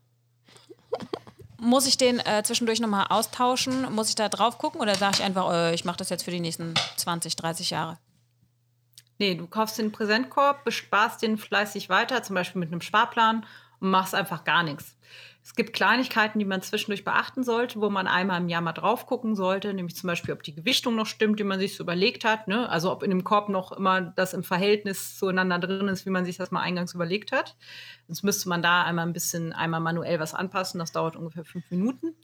[1.59, 3.91] muss ich den äh, zwischendurch nochmal austauschen?
[3.93, 6.31] Muss ich da drauf gucken oder sage ich einfach, äh, ich mache das jetzt für
[6.31, 7.97] die nächsten 20, 30 Jahre?
[9.17, 13.45] Nee, du kaufst den Präsentkorb, besparst den fleißig weiter, zum Beispiel mit einem Sparplan
[13.79, 14.95] und machst einfach gar nichts.
[15.45, 19.05] Es gibt Kleinigkeiten, die man zwischendurch beachten sollte, wo man einmal im Jahr mal drauf
[19.05, 22.25] gucken sollte, nämlich zum Beispiel, ob die Gewichtung noch stimmt, die man sich so überlegt
[22.25, 22.47] hat.
[22.47, 22.67] Ne?
[22.67, 26.25] Also ob in dem Korb noch immer das im Verhältnis zueinander drin ist, wie man
[26.25, 27.55] sich das mal eingangs überlegt hat.
[28.07, 30.79] Sonst müsste man da einmal ein bisschen, einmal manuell was anpassen.
[30.79, 32.15] Das dauert ungefähr fünf Minuten.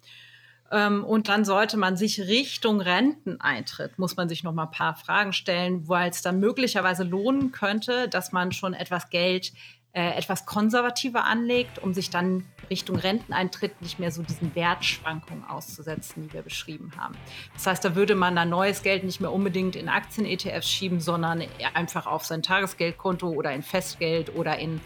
[0.72, 4.96] Ähm, und dann sollte man sich Richtung Renteneintritt, muss man sich noch mal ein paar
[4.96, 9.52] Fragen stellen, weil es dann möglicherweise lohnen könnte, dass man schon etwas Geld
[9.94, 16.24] äh, etwas konservativer anlegt, um sich dann Richtung Renteneintritt nicht mehr so diesen Wertschwankungen auszusetzen,
[16.24, 17.16] die wir beschrieben haben.
[17.54, 21.44] Das heißt, da würde man dann neues Geld nicht mehr unbedingt in Aktien-ETFs schieben, sondern
[21.74, 24.80] einfach auf sein Tagesgeldkonto oder in Festgeld oder in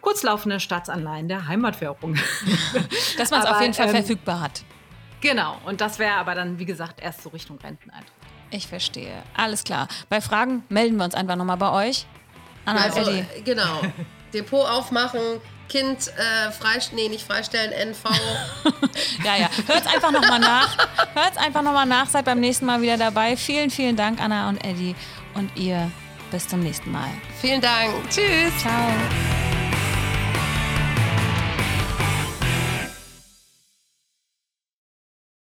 [0.00, 2.14] kurzlaufende Staatsanleihen der Heimatwährung.
[3.18, 4.62] Dass man es auf jeden Fall ähm, verfügbar hat.
[5.20, 8.12] Genau, und das wäre aber dann, wie gesagt, erst so Richtung Renteneintritt.
[8.50, 9.22] Ich verstehe.
[9.36, 9.88] Alles klar.
[10.08, 12.06] Bei Fragen melden wir uns einfach nochmal bei euch.
[12.64, 13.26] Anna Also, und Eddie.
[13.38, 13.80] äh, genau.
[14.34, 15.20] Depot aufmachen,
[15.68, 18.04] Kind äh, freistellen, nee, nicht freistellen, NV.
[19.24, 19.48] Ja, ja.
[19.66, 20.76] Hört's einfach nochmal nach.
[21.14, 22.06] Hört's einfach nochmal nach.
[22.08, 23.36] Seid beim nächsten Mal wieder dabei.
[23.36, 24.94] Vielen, vielen Dank, Anna und Eddie.
[25.34, 25.90] Und ihr
[26.30, 27.08] bis zum nächsten Mal.
[27.40, 27.92] Vielen Dank.
[28.10, 28.56] Tschüss.
[28.60, 29.45] Ciao.